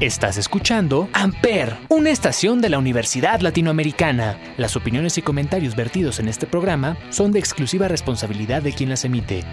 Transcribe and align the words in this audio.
Estás 0.00 0.38
escuchando 0.38 1.10
Amper, 1.12 1.76
una 1.90 2.08
estación 2.08 2.62
de 2.62 2.70
la 2.70 2.78
Universidad 2.78 3.42
Latinoamericana. 3.42 4.54
Las 4.56 4.74
opiniones 4.74 5.18
y 5.18 5.22
comentarios 5.22 5.76
vertidos 5.76 6.20
en 6.20 6.28
este 6.28 6.46
programa 6.46 6.96
son 7.10 7.32
de 7.32 7.38
exclusiva 7.38 7.86
responsabilidad 7.86 8.62
de 8.62 8.72
quien 8.72 8.88
las 8.88 9.04
emite. 9.04 9.44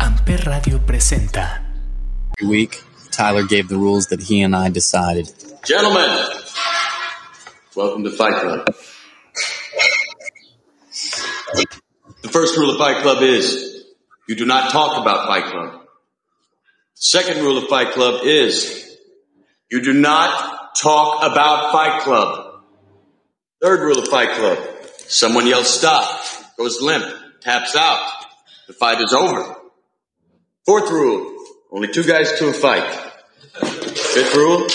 Amper 0.00 0.46
Radio 0.46 0.84
presenta. 0.84 1.64
Every 2.40 2.50
week, 2.50 2.82
Tyler 3.12 3.44
gave 3.48 3.68
the 3.68 3.76
rules 3.76 4.08
that 4.08 4.18
he 4.18 4.42
and 4.42 4.56
I 4.56 4.68
decided. 4.68 5.28
Gentlemen, 5.64 6.10
welcome 7.76 8.02
to 8.02 8.10
Fight 8.10 8.34
Club. 8.40 8.64
The 12.22 12.28
first 12.28 12.56
rule 12.56 12.70
of 12.70 12.78
Fight 12.78 13.02
Club 13.02 13.22
is 13.22 13.84
you 14.26 14.34
do 14.34 14.44
not 14.44 14.72
talk 14.72 15.00
about 15.00 15.28
Fight 15.28 15.44
Club. 15.44 15.82
The 16.96 17.00
second 17.00 17.44
rule 17.44 17.58
of 17.58 17.68
Fight 17.68 17.92
Club 17.92 18.24
is 18.24 18.87
you 19.70 19.82
do 19.82 19.92
not 19.92 20.76
talk 20.76 21.22
about 21.24 21.72
Fight 21.72 22.02
Club. 22.02 22.62
Third 23.60 23.80
rule 23.80 23.98
of 23.98 24.08
Fight 24.08 24.30
Club 24.30 24.58
someone 25.08 25.46
yells 25.46 25.68
stop, 25.68 26.22
goes 26.58 26.80
limp, 26.82 27.04
taps 27.40 27.74
out. 27.74 28.10
The 28.66 28.74
fight 28.74 29.00
is 29.00 29.12
over. 29.12 29.56
Fourth 30.66 30.90
rule 30.90 31.34
only 31.70 31.88
two 31.88 32.04
guys 32.04 32.38
to 32.38 32.48
a 32.48 32.52
fight. 32.52 32.88
Fifth 33.54 34.34
rule 34.34 34.68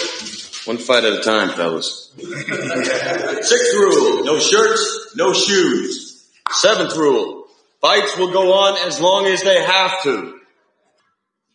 one 0.65 0.77
fight 0.77 1.03
at 1.03 1.13
a 1.13 1.21
time, 1.21 1.49
fellas. 1.49 2.11
Sixth 2.17 3.73
rule 3.73 4.23
no 4.23 4.39
shirts, 4.39 5.13
no 5.15 5.33
shoes. 5.33 6.27
Seventh 6.51 6.95
rule 6.95 7.45
fights 7.81 8.17
will 8.17 8.31
go 8.31 8.53
on 8.53 8.87
as 8.87 8.99
long 9.01 9.25
as 9.27 9.43
they 9.43 9.61
have 9.63 10.03
to. 10.03 10.39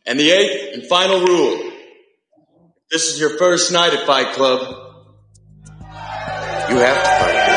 And 0.07 0.19
the 0.19 0.31
eighth 0.31 0.75
and 0.75 0.87
final 0.87 1.21
rule 1.21 1.68
this 2.91 3.13
is 3.13 3.21
your 3.21 3.37
first 3.37 3.71
night 3.71 3.93
at 3.93 4.07
Fight 4.07 4.33
Club. 4.35 4.61
You 6.71 6.79
have 6.79 6.97
to 6.97 7.11
fight. 7.21 7.49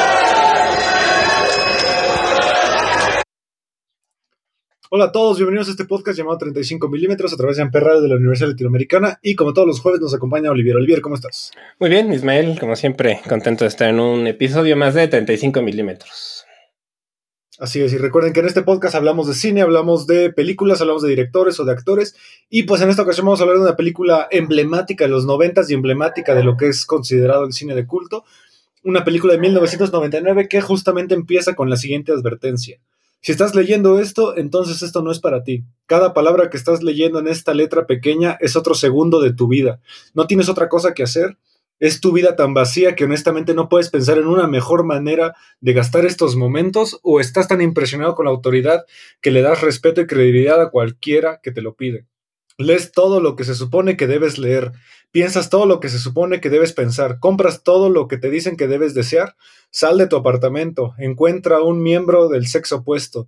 Hola 4.93 5.05
a 5.05 5.11
todos, 5.13 5.37
bienvenidos 5.37 5.69
a 5.69 5.71
este 5.71 5.85
podcast 5.85 6.17
llamado 6.17 6.37
35 6.37 6.89
milímetros 6.89 7.31
a 7.31 7.37
través 7.37 7.55
de 7.55 7.63
Amper 7.63 7.81
Radio 7.81 8.01
de 8.01 8.09
la 8.09 8.15
Universidad 8.15 8.49
Latinoamericana 8.49 9.19
y 9.21 9.35
como 9.35 9.53
todos 9.53 9.65
los 9.65 9.79
jueves 9.79 10.01
nos 10.01 10.13
acompaña 10.13 10.51
Olivier. 10.51 10.75
Olivier, 10.75 10.99
¿cómo 10.99 11.15
estás? 11.15 11.51
Muy 11.79 11.89
bien, 11.89 12.11
Ismael, 12.11 12.59
como 12.59 12.75
siempre, 12.75 13.21
contento 13.29 13.63
de 13.63 13.69
estar 13.69 13.87
en 13.87 14.01
un 14.01 14.27
episodio 14.27 14.75
más 14.75 14.93
de 14.93 15.07
35 15.07 15.61
milímetros. 15.61 16.45
Así 17.61 17.79
es, 17.79 17.93
y 17.93 17.99
recuerden 17.99 18.33
que 18.33 18.39
en 18.39 18.47
este 18.47 18.63
podcast 18.63 18.95
hablamos 18.95 19.27
de 19.27 19.35
cine, 19.35 19.61
hablamos 19.61 20.07
de 20.07 20.33
películas, 20.33 20.81
hablamos 20.81 21.03
de 21.03 21.09
directores 21.09 21.59
o 21.59 21.63
de 21.63 21.71
actores, 21.71 22.15
y 22.49 22.63
pues 22.63 22.81
en 22.81 22.89
esta 22.89 23.03
ocasión 23.03 23.27
vamos 23.27 23.39
a 23.39 23.43
hablar 23.43 23.57
de 23.57 23.65
una 23.65 23.75
película 23.75 24.27
emblemática 24.31 25.03
de 25.03 25.11
los 25.11 25.27
noventas 25.27 25.69
y 25.69 25.75
emblemática 25.75 26.33
de 26.33 26.43
lo 26.43 26.57
que 26.57 26.69
es 26.69 26.87
considerado 26.87 27.43
el 27.43 27.53
cine 27.53 27.75
de 27.75 27.85
culto, 27.85 28.25
una 28.83 29.03
película 29.03 29.33
de 29.33 29.39
1999 29.41 30.47
que 30.49 30.59
justamente 30.59 31.13
empieza 31.13 31.53
con 31.53 31.69
la 31.69 31.77
siguiente 31.77 32.11
advertencia. 32.11 32.79
Si 33.21 33.31
estás 33.31 33.53
leyendo 33.53 33.99
esto, 33.99 34.35
entonces 34.37 34.81
esto 34.81 35.03
no 35.03 35.11
es 35.11 35.19
para 35.19 35.43
ti. 35.43 35.63
Cada 35.85 36.15
palabra 36.15 36.49
que 36.49 36.57
estás 36.57 36.81
leyendo 36.81 37.19
en 37.19 37.27
esta 37.27 37.53
letra 37.53 37.85
pequeña 37.85 38.39
es 38.41 38.55
otro 38.55 38.73
segundo 38.73 39.21
de 39.21 39.33
tu 39.33 39.47
vida. 39.47 39.79
No 40.15 40.25
tienes 40.25 40.49
otra 40.49 40.67
cosa 40.67 40.95
que 40.95 41.03
hacer 41.03 41.37
es 41.81 41.99
tu 41.99 42.11
vida 42.13 42.35
tan 42.35 42.53
vacía 42.53 42.95
que 42.95 43.05
honestamente 43.05 43.55
no 43.55 43.67
puedes 43.67 43.89
pensar 43.89 44.19
en 44.19 44.27
una 44.27 44.47
mejor 44.47 44.85
manera 44.85 45.35
de 45.61 45.73
gastar 45.73 46.05
estos 46.05 46.35
momentos 46.35 46.99
o 47.01 47.19
estás 47.19 47.47
tan 47.47 47.59
impresionado 47.59 48.13
con 48.13 48.25
la 48.25 48.31
autoridad 48.31 48.85
que 49.19 49.31
le 49.31 49.41
das 49.41 49.61
respeto 49.61 49.99
y 49.99 50.05
credibilidad 50.05 50.61
a 50.61 50.69
cualquiera 50.69 51.39
que 51.41 51.51
te 51.51 51.63
lo 51.63 51.73
pide. 51.73 52.05
Lees 52.59 52.91
todo 52.91 53.19
lo 53.19 53.35
que 53.35 53.45
se 53.45 53.55
supone 53.55 53.97
que 53.97 54.05
debes 54.05 54.37
leer, 54.37 54.73
piensas 55.11 55.49
todo 55.49 55.65
lo 55.65 55.79
que 55.79 55.89
se 55.89 55.97
supone 55.97 56.39
que 56.39 56.51
debes 56.51 56.71
pensar, 56.71 57.17
compras 57.19 57.63
todo 57.63 57.89
lo 57.89 58.07
que 58.07 58.17
te 58.17 58.29
dicen 58.29 58.57
que 58.57 58.67
debes 58.67 58.93
desear, 58.93 59.35
sal 59.71 59.97
de 59.97 60.05
tu 60.05 60.17
apartamento, 60.17 60.93
encuentra 60.99 61.57
a 61.57 61.63
un 61.63 61.81
miembro 61.81 62.29
del 62.29 62.45
sexo 62.45 62.77
opuesto, 62.77 63.27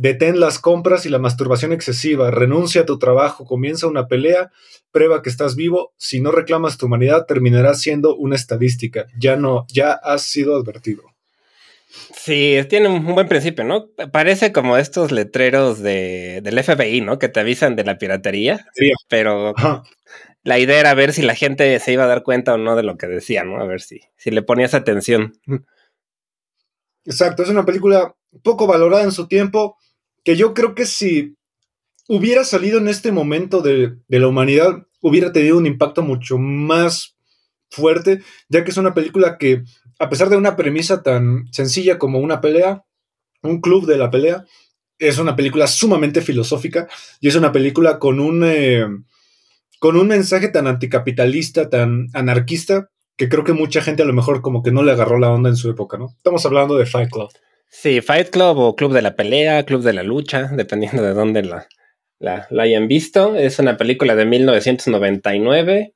Detén 0.00 0.38
las 0.38 0.60
compras 0.60 1.06
y 1.06 1.08
la 1.08 1.18
masturbación 1.18 1.72
excesiva, 1.72 2.30
renuncia 2.30 2.82
a 2.82 2.86
tu 2.86 3.00
trabajo, 3.00 3.44
comienza 3.44 3.88
una 3.88 4.06
pelea, 4.06 4.52
prueba 4.92 5.22
que 5.22 5.28
estás 5.28 5.56
vivo, 5.56 5.92
si 5.96 6.20
no 6.20 6.30
reclamas 6.30 6.78
tu 6.78 6.86
humanidad 6.86 7.26
terminarás 7.26 7.80
siendo 7.80 8.14
una 8.14 8.36
estadística, 8.36 9.06
ya 9.18 9.34
no, 9.34 9.66
ya 9.66 9.90
has 9.90 10.22
sido 10.22 10.54
advertido. 10.54 11.02
Sí, 12.14 12.56
tiene 12.68 12.86
un 12.88 13.12
buen 13.12 13.26
principio, 13.26 13.64
¿no? 13.64 13.88
Parece 14.12 14.52
como 14.52 14.76
estos 14.76 15.10
letreros 15.10 15.80
de, 15.80 16.42
del 16.44 16.62
FBI, 16.62 17.00
¿no? 17.00 17.18
Que 17.18 17.28
te 17.28 17.40
avisan 17.40 17.74
de 17.74 17.82
la 17.82 17.98
piratería, 17.98 18.68
sí. 18.74 18.92
pero 19.08 19.52
la 20.44 20.60
idea 20.60 20.78
era 20.78 20.94
ver 20.94 21.12
si 21.12 21.22
la 21.22 21.34
gente 21.34 21.76
se 21.80 21.92
iba 21.92 22.04
a 22.04 22.08
dar 22.08 22.22
cuenta 22.22 22.54
o 22.54 22.56
no 22.56 22.76
de 22.76 22.84
lo 22.84 22.96
que 22.98 23.08
decía, 23.08 23.42
¿no? 23.42 23.60
A 23.60 23.64
ver 23.64 23.80
si, 23.80 24.02
si 24.16 24.30
le 24.30 24.42
ponías 24.42 24.74
atención. 24.74 25.32
Exacto, 27.04 27.42
es 27.42 27.48
una 27.48 27.66
película 27.66 28.14
poco 28.44 28.68
valorada 28.68 29.02
en 29.02 29.10
su 29.12 29.26
tiempo, 29.26 29.76
que 30.24 30.36
yo 30.36 30.54
creo 30.54 30.74
que 30.74 30.86
si 30.86 31.36
hubiera 32.08 32.44
salido 32.44 32.78
en 32.78 32.88
este 32.88 33.12
momento 33.12 33.60
de, 33.60 33.96
la 34.08 34.28
humanidad, 34.28 34.86
hubiera 35.00 35.32
tenido 35.32 35.58
un 35.58 35.66
impacto 35.66 36.02
mucho 36.02 36.38
más 36.38 37.16
fuerte, 37.70 38.22
ya 38.48 38.64
que 38.64 38.70
es 38.70 38.76
una 38.78 38.94
película 38.94 39.36
que, 39.38 39.62
a 39.98 40.08
pesar 40.08 40.30
de 40.30 40.36
una 40.36 40.56
premisa 40.56 41.02
tan 41.02 41.46
sencilla 41.52 41.98
como 41.98 42.18
una 42.18 42.40
pelea, 42.40 42.84
un 43.42 43.60
club 43.60 43.86
de 43.86 43.98
la 43.98 44.10
pelea, 44.10 44.44
es 44.98 45.18
una 45.18 45.36
película 45.36 45.66
sumamente 45.66 46.22
filosófica 46.22 46.88
y 47.20 47.28
es 47.28 47.36
una 47.36 47.52
película 47.52 47.98
con 47.98 48.18
un, 48.18 48.42
eh, 48.44 48.86
con 49.78 49.96
un 49.96 50.08
mensaje 50.08 50.48
tan 50.48 50.66
anticapitalista, 50.66 51.68
tan 51.68 52.08
anarquista, 52.14 52.88
que 53.16 53.28
creo 53.28 53.44
que 53.44 53.52
mucha 53.52 53.82
gente 53.82 54.02
a 54.02 54.06
lo 54.06 54.12
mejor 54.12 54.40
como 54.40 54.62
que 54.62 54.72
no 54.72 54.82
le 54.82 54.92
agarró 54.92 55.18
la 55.18 55.30
onda 55.30 55.50
en 55.50 55.56
su 55.56 55.70
época, 55.70 55.98
¿no? 55.98 56.14
Estamos 56.16 56.44
hablando 56.46 56.76
de 56.76 56.86
Fight 56.86 57.10
Club. 57.10 57.28
Sí, 57.68 58.00
Fight 58.00 58.30
Club 58.30 58.58
o 58.58 58.76
Club 58.76 58.92
de 58.92 59.02
la 59.02 59.14
Pelea, 59.14 59.64
Club 59.64 59.82
de 59.82 59.92
la 59.92 60.02
Lucha, 60.02 60.50
dependiendo 60.52 61.02
de 61.02 61.12
dónde 61.12 61.42
la, 61.42 61.68
la, 62.18 62.46
la, 62.50 62.62
hayan 62.62 62.88
visto. 62.88 63.36
Es 63.36 63.58
una 63.58 63.76
película 63.76 64.16
de 64.16 64.24
1999 64.24 65.94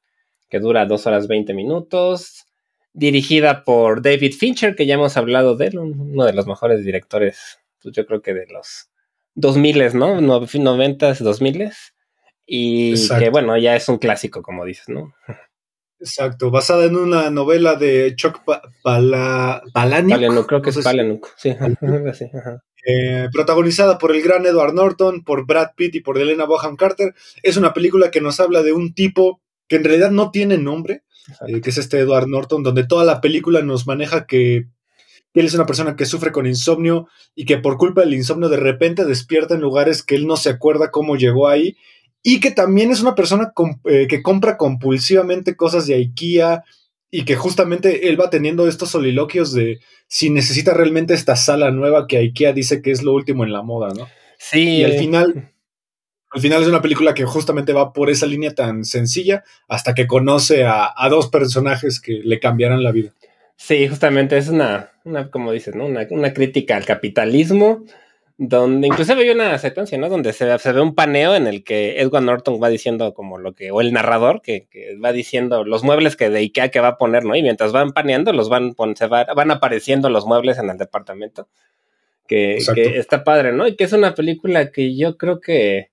que 0.48 0.60
dura 0.60 0.84
2 0.84 1.06
horas 1.06 1.28
20 1.28 1.54
minutos, 1.54 2.44
dirigida 2.92 3.64
por 3.64 4.02
David 4.02 4.34
Fincher, 4.34 4.76
que 4.76 4.84
ya 4.84 4.94
hemos 4.94 5.16
hablado 5.16 5.56
de 5.56 5.68
él, 5.68 5.78
uno 5.78 6.26
de 6.26 6.34
los 6.34 6.46
mejores 6.46 6.84
directores, 6.84 7.58
pues 7.82 7.94
yo 7.94 8.04
creo 8.04 8.20
que 8.20 8.34
de 8.34 8.46
los 8.48 8.90
2000, 9.34 9.94
¿no? 9.94 10.20
90s, 10.20 11.18
2000 11.18 11.70
y 12.44 12.90
Exacto. 12.90 13.24
que 13.24 13.30
bueno, 13.30 13.56
ya 13.56 13.76
es 13.76 13.88
un 13.88 13.96
clásico, 13.96 14.42
como 14.42 14.66
dices, 14.66 14.90
¿no? 14.90 15.14
Exacto, 16.02 16.50
basada 16.50 16.84
en 16.86 16.96
una 16.96 17.30
novela 17.30 17.76
de 17.76 18.14
Chuck 18.16 18.40
Pala 18.82 19.62
Palahniuk. 19.72 20.18
Palahniuk, 20.18 20.46
creo 20.48 20.60
que 20.60 20.70
es 20.70 20.74
sí. 20.74 21.54
sí 22.16 22.30
eh, 22.84 23.28
protagonizada 23.32 23.98
por 23.98 24.10
el 24.10 24.20
gran 24.20 24.44
Edward 24.44 24.74
Norton, 24.74 25.22
por 25.22 25.46
Brad 25.46 25.68
Pitt 25.76 25.94
y 25.94 26.00
por 26.00 26.18
Elena 26.18 26.44
Bonham 26.44 26.74
Carter. 26.74 27.14
Es 27.44 27.56
una 27.56 27.72
película 27.72 28.10
que 28.10 28.20
nos 28.20 28.40
habla 28.40 28.64
de 28.64 28.72
un 28.72 28.94
tipo 28.94 29.40
que 29.68 29.76
en 29.76 29.84
realidad 29.84 30.10
no 30.10 30.32
tiene 30.32 30.58
nombre, 30.58 31.04
eh, 31.46 31.60
que 31.60 31.70
es 31.70 31.78
este 31.78 32.00
Edward 32.00 32.26
Norton, 32.26 32.64
donde 32.64 32.84
toda 32.84 33.04
la 33.04 33.20
película 33.20 33.62
nos 33.62 33.86
maneja 33.86 34.26
que 34.26 34.66
él 35.34 35.46
es 35.46 35.54
una 35.54 35.66
persona 35.66 35.94
que 35.94 36.04
sufre 36.04 36.32
con 36.32 36.48
insomnio 36.48 37.06
y 37.36 37.44
que 37.44 37.58
por 37.58 37.76
culpa 37.76 38.00
del 38.00 38.14
insomnio 38.14 38.48
de 38.48 38.56
repente 38.56 39.04
despierta 39.04 39.54
en 39.54 39.60
lugares 39.60 40.02
que 40.02 40.16
él 40.16 40.26
no 40.26 40.36
se 40.36 40.50
acuerda 40.50 40.90
cómo 40.90 41.14
llegó 41.14 41.46
ahí 41.46 41.76
y 42.22 42.40
que 42.40 42.50
también 42.50 42.90
es 42.90 43.00
una 43.00 43.14
persona 43.14 43.52
eh, 43.84 44.06
que 44.08 44.22
compra 44.22 44.56
compulsivamente 44.56 45.56
cosas 45.56 45.86
de 45.86 45.94
IKEA 45.94 46.64
y 47.10 47.24
que 47.24 47.36
justamente 47.36 48.08
él 48.08 48.20
va 48.20 48.30
teniendo 48.30 48.68
estos 48.68 48.90
soliloquios 48.90 49.52
de 49.52 49.80
si 50.06 50.30
necesita 50.30 50.72
realmente 50.72 51.14
esta 51.14 51.36
sala 51.36 51.70
nueva 51.70 52.06
que 52.06 52.18
IKEA 52.18 52.52
dice 52.52 52.80
que 52.80 52.90
es 52.90 53.02
lo 53.02 53.12
último 53.12 53.44
en 53.44 53.52
la 53.52 53.62
moda, 53.62 53.92
¿no? 53.94 54.08
Sí. 54.38 54.78
Y 54.78 54.84
al 54.84 54.92
final, 54.92 55.52
al 56.30 56.40
final 56.40 56.62
es 56.62 56.68
una 56.68 56.82
película 56.82 57.12
que 57.14 57.24
justamente 57.24 57.72
va 57.72 57.92
por 57.92 58.08
esa 58.08 58.26
línea 58.26 58.54
tan 58.54 58.84
sencilla 58.84 59.44
hasta 59.68 59.94
que 59.94 60.06
conoce 60.06 60.64
a, 60.64 60.92
a 60.96 61.08
dos 61.08 61.28
personajes 61.28 62.00
que 62.00 62.20
le 62.24 62.40
cambiarán 62.40 62.82
la 62.82 62.92
vida. 62.92 63.12
Sí, 63.56 63.86
justamente 63.88 64.38
es 64.38 64.48
una, 64.48 64.90
una 65.04 65.30
como 65.30 65.52
dices, 65.52 65.74
¿no? 65.74 65.86
Una, 65.86 66.06
una 66.10 66.32
crítica 66.32 66.76
al 66.76 66.84
capitalismo 66.84 67.84
donde 68.38 68.88
inclusive 68.88 69.22
hay 69.22 69.30
una 69.30 69.58
secuencia, 69.58 69.98
¿no? 69.98 70.08
Donde 70.08 70.32
se, 70.32 70.58
se, 70.58 70.72
ve 70.72 70.80
un 70.80 70.94
paneo 70.94 71.34
en 71.34 71.46
el 71.46 71.64
que 71.64 72.00
Edward 72.00 72.24
Norton 72.24 72.60
va 72.62 72.68
diciendo 72.68 73.14
como 73.14 73.38
lo 73.38 73.54
que, 73.54 73.70
o 73.70 73.80
el 73.80 73.92
narrador 73.92 74.42
que, 74.42 74.66
que, 74.70 74.96
va 74.96 75.12
diciendo 75.12 75.64
los 75.64 75.84
muebles 75.84 76.16
que 76.16 76.30
de 76.30 76.38
Ikea 76.38 76.70
que 76.70 76.80
va 76.80 76.88
a 76.88 76.98
poner, 76.98 77.24
¿no? 77.24 77.36
Y 77.36 77.42
mientras 77.42 77.72
van 77.72 77.92
paneando, 77.92 78.32
los 78.32 78.48
van, 78.48 78.74
se 78.96 79.06
va, 79.06 79.24
van 79.34 79.50
apareciendo 79.50 80.08
los 80.08 80.26
muebles 80.26 80.58
en 80.58 80.70
el 80.70 80.78
departamento. 80.78 81.48
Que, 82.26 82.58
que, 82.74 82.98
está 82.98 83.24
padre, 83.24 83.52
¿no? 83.52 83.66
Y 83.66 83.76
que 83.76 83.84
es 83.84 83.92
una 83.92 84.14
película 84.14 84.70
que 84.70 84.96
yo 84.96 85.18
creo 85.18 85.40
que 85.40 85.90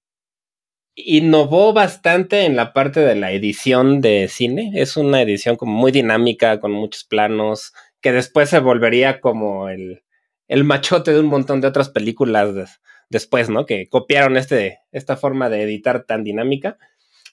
innovó 0.95 1.73
bastante 1.73 2.45
en 2.45 2.55
la 2.55 2.73
parte 2.73 3.01
de 3.01 3.15
la 3.15 3.31
edición 3.31 4.01
de 4.01 4.27
cine. 4.29 4.71
Es 4.75 4.95
una 4.97 5.21
edición 5.21 5.55
como 5.55 5.73
muy 5.73 5.91
dinámica, 5.91 6.59
con 6.59 6.71
muchos 6.71 7.03
planos, 7.03 7.73
que 8.01 8.11
después 8.11 8.49
se 8.49 8.59
volvería 8.59 9.19
como 9.19 9.69
el 9.69 10.03
el 10.49 10.65
machote 10.65 11.13
de 11.13 11.19
un 11.21 11.27
montón 11.27 11.61
de 11.61 11.67
otras 11.67 11.89
películas 11.89 12.79
después, 13.09 13.49
¿no? 13.49 13.65
Que 13.65 13.87
copiaron 13.87 14.35
este, 14.35 14.79
esta 14.91 15.15
forma 15.15 15.49
de 15.49 15.63
editar 15.63 16.03
tan 16.03 16.25
dinámica. 16.25 16.77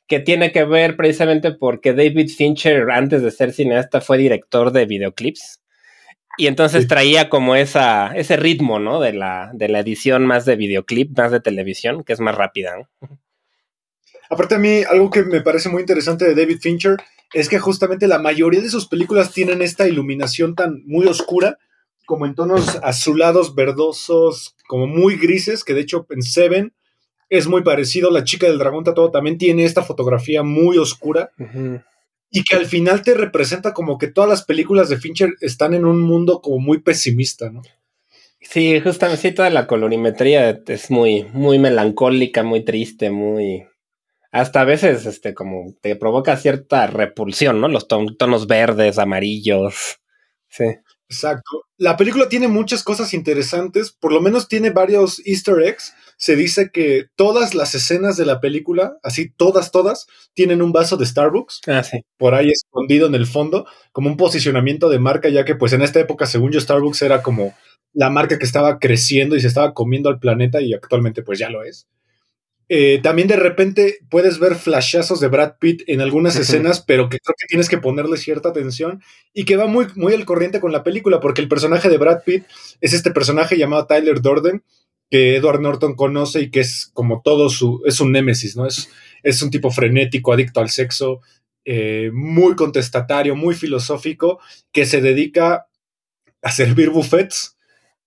que 0.06 0.20
tiene 0.20 0.52
que 0.52 0.62
ver 0.62 0.96
precisamente 0.96 1.50
porque 1.50 1.92
David 1.92 2.28
Fincher, 2.28 2.92
antes 2.92 3.22
de 3.22 3.32
ser 3.32 3.52
cineasta, 3.52 4.00
fue 4.00 4.18
director 4.18 4.70
de 4.70 4.86
videoclips. 4.86 5.60
Y 6.38 6.46
entonces 6.46 6.86
traía 6.86 7.28
como 7.28 7.56
esa, 7.56 8.14
ese 8.14 8.36
ritmo, 8.36 8.78
¿no? 8.78 9.00
De 9.00 9.12
la, 9.12 9.50
de 9.54 9.68
la 9.68 9.80
edición 9.80 10.24
más 10.24 10.44
de 10.44 10.54
videoclip, 10.54 11.18
más 11.18 11.32
de 11.32 11.40
televisión, 11.40 12.04
que 12.04 12.12
es 12.12 12.20
más 12.20 12.36
rápida. 12.36 12.76
¿no? 12.76 13.08
Aparte 14.28 14.56
a 14.56 14.58
mí, 14.58 14.82
algo 14.88 15.10
que 15.10 15.22
me 15.22 15.40
parece 15.40 15.70
muy 15.70 15.80
interesante 15.80 16.24
de 16.26 16.34
David 16.34 16.58
Fincher 16.60 16.98
es 17.32 17.48
que 17.48 17.58
justamente 17.58 18.06
la 18.06 18.18
mayoría 18.18 18.60
de 18.60 18.70
sus 18.70 18.86
películas 18.86 19.32
tienen 19.32 19.62
esta 19.62 19.88
iluminación 19.88 20.54
tan 20.54 20.82
muy 20.86 21.06
oscura, 21.06 21.58
como 22.06 22.24
en 22.24 22.34
tonos 22.34 22.78
azulados, 22.82 23.54
verdosos, 23.54 24.56
como 24.66 24.86
muy 24.86 25.16
grises, 25.16 25.64
que 25.64 25.74
de 25.74 25.82
hecho 25.82 26.06
en 26.10 26.22
Seven 26.22 26.72
es 27.28 27.46
muy 27.46 27.62
parecido. 27.62 28.10
La 28.10 28.24
chica 28.24 28.46
del 28.46 28.58
dragón 28.58 28.84
tatuado 28.84 29.10
también 29.10 29.38
tiene 29.38 29.64
esta 29.64 29.82
fotografía 29.82 30.42
muy 30.42 30.78
oscura. 30.78 31.32
Y 32.30 32.42
que 32.44 32.56
al 32.56 32.66
final 32.66 33.02
te 33.02 33.14
representa 33.14 33.72
como 33.72 33.98
que 33.98 34.08
todas 34.08 34.28
las 34.28 34.44
películas 34.44 34.88
de 34.88 34.98
Fincher 34.98 35.34
están 35.40 35.74
en 35.74 35.84
un 35.84 36.00
mundo 36.00 36.40
como 36.40 36.58
muy 36.58 36.80
pesimista, 36.80 37.50
¿no? 37.50 37.62
Sí, 38.40 38.80
justamente, 38.80 39.22
sí, 39.22 39.32
toda 39.32 39.50
la 39.50 39.66
colorimetría 39.66 40.62
es 40.66 40.90
muy, 40.90 41.24
muy 41.32 41.58
melancólica, 41.58 42.42
muy 42.42 42.64
triste, 42.64 43.10
muy... 43.10 43.66
Hasta 44.30 44.60
a 44.60 44.64
veces, 44.64 45.06
este, 45.06 45.34
como 45.34 45.74
te 45.80 45.96
provoca 45.96 46.36
cierta 46.36 46.86
repulsión, 46.86 47.60
¿no? 47.60 47.68
Los 47.68 47.88
tonos 47.88 48.46
verdes, 48.46 48.98
amarillos. 48.98 50.00
Sí. 50.48 50.64
Exacto. 51.08 51.62
La 51.76 51.96
película 51.96 52.28
tiene 52.28 52.48
muchas 52.48 52.82
cosas 52.82 53.14
interesantes, 53.14 53.92
por 53.92 54.12
lo 54.12 54.20
menos 54.20 54.48
tiene 54.48 54.70
varios 54.70 55.20
easter 55.24 55.62
eggs 55.62 55.94
se 56.16 56.34
dice 56.34 56.70
que 56.72 57.06
todas 57.14 57.54
las 57.54 57.74
escenas 57.74 58.16
de 58.16 58.24
la 58.24 58.40
película, 58.40 58.96
así 59.02 59.30
todas, 59.30 59.70
todas, 59.70 60.06
tienen 60.34 60.62
un 60.62 60.72
vaso 60.72 60.96
de 60.96 61.06
Starbucks. 61.06 61.60
Ah, 61.66 61.82
sí. 61.82 62.00
Por 62.16 62.34
ahí 62.34 62.50
escondido 62.50 63.06
en 63.06 63.14
el 63.14 63.26
fondo, 63.26 63.66
como 63.92 64.08
un 64.08 64.16
posicionamiento 64.16 64.88
de 64.88 64.98
marca, 64.98 65.28
ya 65.28 65.44
que 65.44 65.54
pues 65.54 65.72
en 65.72 65.82
esta 65.82 66.00
época, 66.00 66.26
según 66.26 66.52
yo, 66.52 66.60
Starbucks 66.60 67.02
era 67.02 67.22
como 67.22 67.54
la 67.92 68.10
marca 68.10 68.38
que 68.38 68.46
estaba 68.46 68.78
creciendo 68.78 69.36
y 69.36 69.40
se 69.40 69.48
estaba 69.48 69.74
comiendo 69.74 70.08
al 70.08 70.18
planeta 70.18 70.60
y 70.60 70.72
actualmente 70.72 71.22
pues 71.22 71.38
ya 71.38 71.50
lo 71.50 71.62
es. 71.64 71.86
Eh, 72.68 72.98
también 73.02 73.28
de 73.28 73.36
repente 73.36 73.98
puedes 74.10 74.40
ver 74.40 74.56
flashazos 74.56 75.20
de 75.20 75.28
Brad 75.28 75.54
Pitt 75.60 75.82
en 75.86 76.00
algunas 76.00 76.36
escenas, 76.36 76.80
pero 76.80 77.08
que 77.08 77.18
creo 77.20 77.34
que 77.38 77.46
tienes 77.46 77.68
que 77.68 77.78
ponerle 77.78 78.16
cierta 78.16 78.48
atención 78.48 79.02
y 79.32 79.44
que 79.44 79.56
va 79.56 79.66
muy, 79.66 79.86
muy 79.94 80.14
al 80.14 80.24
corriente 80.24 80.60
con 80.60 80.72
la 80.72 80.82
película, 80.82 81.20
porque 81.20 81.40
el 81.40 81.48
personaje 81.48 81.88
de 81.88 81.98
Brad 81.98 82.22
Pitt 82.24 82.44
es 82.80 82.92
este 82.92 83.12
personaje 83.12 83.56
llamado 83.56 83.86
Tyler 83.86 84.20
Durden, 84.20 84.64
que 85.10 85.36
Edward 85.36 85.60
Norton 85.60 85.94
conoce 85.94 86.40
y 86.40 86.50
que 86.50 86.60
es 86.60 86.90
como 86.92 87.22
todo 87.22 87.48
su, 87.50 87.82
es 87.86 88.00
un 88.00 88.10
némesis, 88.10 88.56
¿no? 88.56 88.66
Es, 88.66 88.90
es 89.22 89.40
un 89.42 89.50
tipo 89.50 89.70
frenético, 89.70 90.32
adicto 90.32 90.60
al 90.60 90.70
sexo, 90.70 91.20
eh, 91.64 92.10
muy 92.12 92.56
contestatario, 92.56 93.36
muy 93.36 93.54
filosófico, 93.54 94.40
que 94.72 94.86
se 94.86 95.00
dedica 95.00 95.68
a 96.42 96.50
servir 96.50 96.90
buffets 96.90 97.56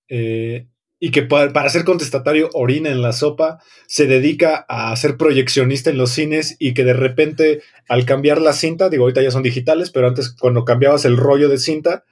eh, 0.09 0.67
y 0.99 1.11
que 1.11 1.23
para, 1.23 1.69
ser 1.69 1.85
contestatario 1.85 2.49
orina 2.53 2.89
en 2.89 3.01
la 3.01 3.13
sopa, 3.13 3.59
se 3.87 4.05
dedica 4.05 4.65
a 4.67 4.95
ser 4.95 5.15
proyeccionista 5.15 5.89
en 5.89 5.97
los 5.97 6.11
cines 6.11 6.57
y 6.59 6.73
que 6.73 6.83
de 6.83 6.93
repente 6.93 7.61
al 7.87 8.05
cambiar 8.05 8.41
la 8.41 8.53
cinta, 8.53 8.89
digo, 8.89 9.03
ahorita 9.03 9.21
ya 9.21 9.31
son 9.31 9.43
digitales, 9.43 9.91
pero 9.91 10.07
antes 10.07 10.29
cuando 10.31 10.65
cambiabas 10.65 11.05
el 11.05 11.17
rollo 11.17 11.47
de 11.47 11.57
cinta, 11.57 12.03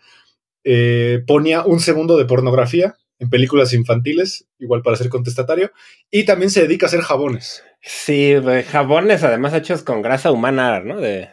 eh, 0.64 1.22
ponía 1.28 1.64
un 1.64 1.80
segundo 1.80 2.18
de 2.18 2.26
pornografía 2.26 2.96
en 3.20 3.30
películas 3.30 3.74
infantiles, 3.74 4.48
igual 4.60 4.84
para 4.84 4.96
ser 4.96 5.10
contestatario, 5.10 5.72
y 6.10 6.24
también 6.26 6.50
se 6.50 6.62
dedica 6.62 6.86
a 6.86 6.90
hacer 6.90 7.02
jabones. 7.02 7.64
Sí, 7.82 8.36
jabones 8.70 9.24
además 9.24 9.54
hechos 9.54 9.84
con 9.84 10.02
grasa 10.02 10.32
humana, 10.32 10.80
¿no? 10.80 10.98
De, 11.00 11.30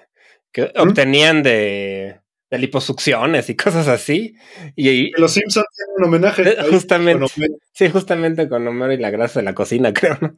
que 0.51 0.73
obtenían 0.77 1.43
de, 1.43 2.21
de, 2.55 2.59
liposucciones 2.59 3.51
y 3.51 3.57
cosas 3.57 3.89
así. 3.89 4.37
Y, 4.77 5.11
los 5.21 5.33
Simpsons 5.33 5.67
tienen 5.75 5.95
un 5.99 6.05
homenaje. 6.05 6.43
Eh, 6.43 6.57
justamente. 6.71 7.27
Sí, 7.73 7.89
justamente 7.91 8.49
con 8.49 8.67
Homero 8.67 8.93
y 8.93 8.99
la 8.99 9.11
grasa 9.11 9.41
de 9.41 9.45
la 9.45 9.55
cocina, 9.55 9.93
creo, 9.95 10.19
¿no? 10.21 10.37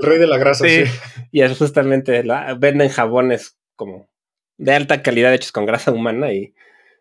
El 0.00 0.06
rey 0.06 0.18
de 0.18 0.26
la 0.26 0.38
grasa, 0.38 0.64
sí. 0.64 0.84
Y 1.32 1.42
es 1.42 1.56
justamente, 1.56 2.22
la, 2.22 2.54
venden 2.54 2.88
jabones 2.88 3.56
como 3.74 4.08
de 4.56 4.74
alta 4.74 5.02
calidad 5.02 5.32
hechos 5.32 5.52
con 5.52 5.66
grasa 5.66 5.92
humana 5.92 6.32
y, 6.32 6.54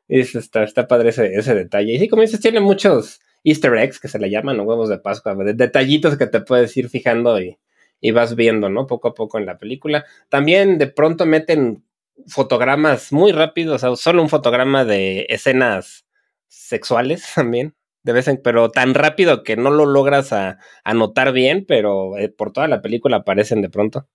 está, 0.07 0.63
está 0.63 0.88
padre 0.88 1.10
ese, 1.10 1.34
ese 1.34 1.54
detalle. 1.54 1.94
Y 1.94 2.00
sí, 2.00 2.07
como 2.07 2.22
dices, 2.22 2.39
tiene 2.39 2.60
muchos 2.60 3.19
easter 3.44 3.75
eggs, 3.75 4.00
que 4.00 4.07
se 4.07 4.19
le 4.19 4.30
llaman, 4.30 4.60
o 4.60 4.63
huevos 4.63 4.89
de 4.89 4.98
Pascua, 4.98 5.36
de 5.36 5.54
detallitos 5.54 6.18
que 6.18 6.28
te 6.28 6.42
puedes 6.42 6.75
ir 6.75 6.89
fijando 6.89 7.39
y, 7.39 7.57
y 8.00 8.12
vas 8.12 8.36
viendo, 8.36 8.69
¿no? 8.69 8.88
Poco 8.88 9.10
a 9.10 9.13
poco 9.13 9.38
en 9.38 9.45
la 9.45 9.57
película. 9.57 10.06
También 10.30 10.78
de 10.78 10.88
pronto 10.88 11.25
meten 11.25 11.84
fotogramas 12.27 13.11
muy 13.11 13.31
rápidos, 13.31 13.83
o 13.83 13.95
sea, 13.95 13.95
solo 13.95 14.21
un 14.21 14.29
fotograma 14.29 14.85
de 14.85 15.25
escenas 15.29 16.05
sexuales 16.47 17.23
también, 17.35 17.75
de 18.03 18.13
vez 18.13 18.27
en, 18.27 18.41
pero 18.43 18.69
tan 18.69 18.93
rápido 18.93 19.43
que 19.43 19.57
no 19.57 19.69
lo 19.69 19.85
logras 19.85 20.33
a, 20.33 20.57
notar 20.93 21.33
bien, 21.33 21.65
pero 21.67 22.17
eh, 22.17 22.29
por 22.29 22.51
toda 22.51 22.67
la 22.67 22.81
película 22.81 23.17
aparecen 23.17 23.61
de 23.61 23.69
pronto. 23.69 24.07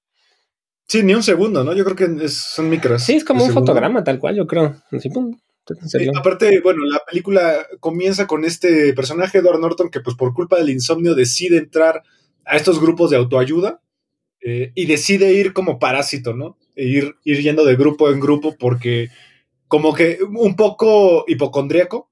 Sí, 0.88 1.02
ni 1.02 1.14
un 1.14 1.22
segundo, 1.22 1.64
¿no? 1.64 1.72
Yo 1.74 1.84
creo 1.84 1.96
que 1.96 2.28
son 2.28 2.68
micros. 2.68 3.02
Sí, 3.02 3.14
es 3.14 3.24
como 3.24 3.44
un 3.44 3.52
fotograma 3.52 4.02
tal 4.02 4.18
cual, 4.18 4.36
yo 4.36 4.46
creo. 4.46 4.76
Así, 4.90 5.08
pum, 5.08 5.34
aparte, 6.16 6.60
bueno, 6.60 6.84
la 6.84 7.00
película 7.08 7.66
comienza 7.80 8.26
con 8.26 8.44
este 8.44 8.92
personaje, 8.94 9.38
Edward 9.38 9.60
Norton, 9.60 9.90
que 9.90 10.00
pues 10.00 10.16
por 10.16 10.34
culpa 10.34 10.58
del 10.58 10.70
insomnio 10.70 11.14
decide 11.14 11.58
entrar 11.58 12.02
a 12.44 12.56
estos 12.56 12.80
grupos 12.80 13.10
de 13.10 13.16
autoayuda 13.16 13.80
eh, 14.40 14.72
y 14.74 14.86
decide 14.86 15.32
ir 15.32 15.52
como 15.52 15.78
parásito, 15.78 16.34
¿no? 16.34 16.58
E 16.74 16.84
ir, 16.84 17.14
ir 17.24 17.42
yendo 17.42 17.64
de 17.64 17.76
grupo 17.76 18.10
en 18.10 18.20
grupo 18.20 18.56
porque 18.58 19.10
como 19.68 19.94
que 19.94 20.18
un 20.22 20.54
poco 20.54 21.24
hipocondríaco, 21.26 22.10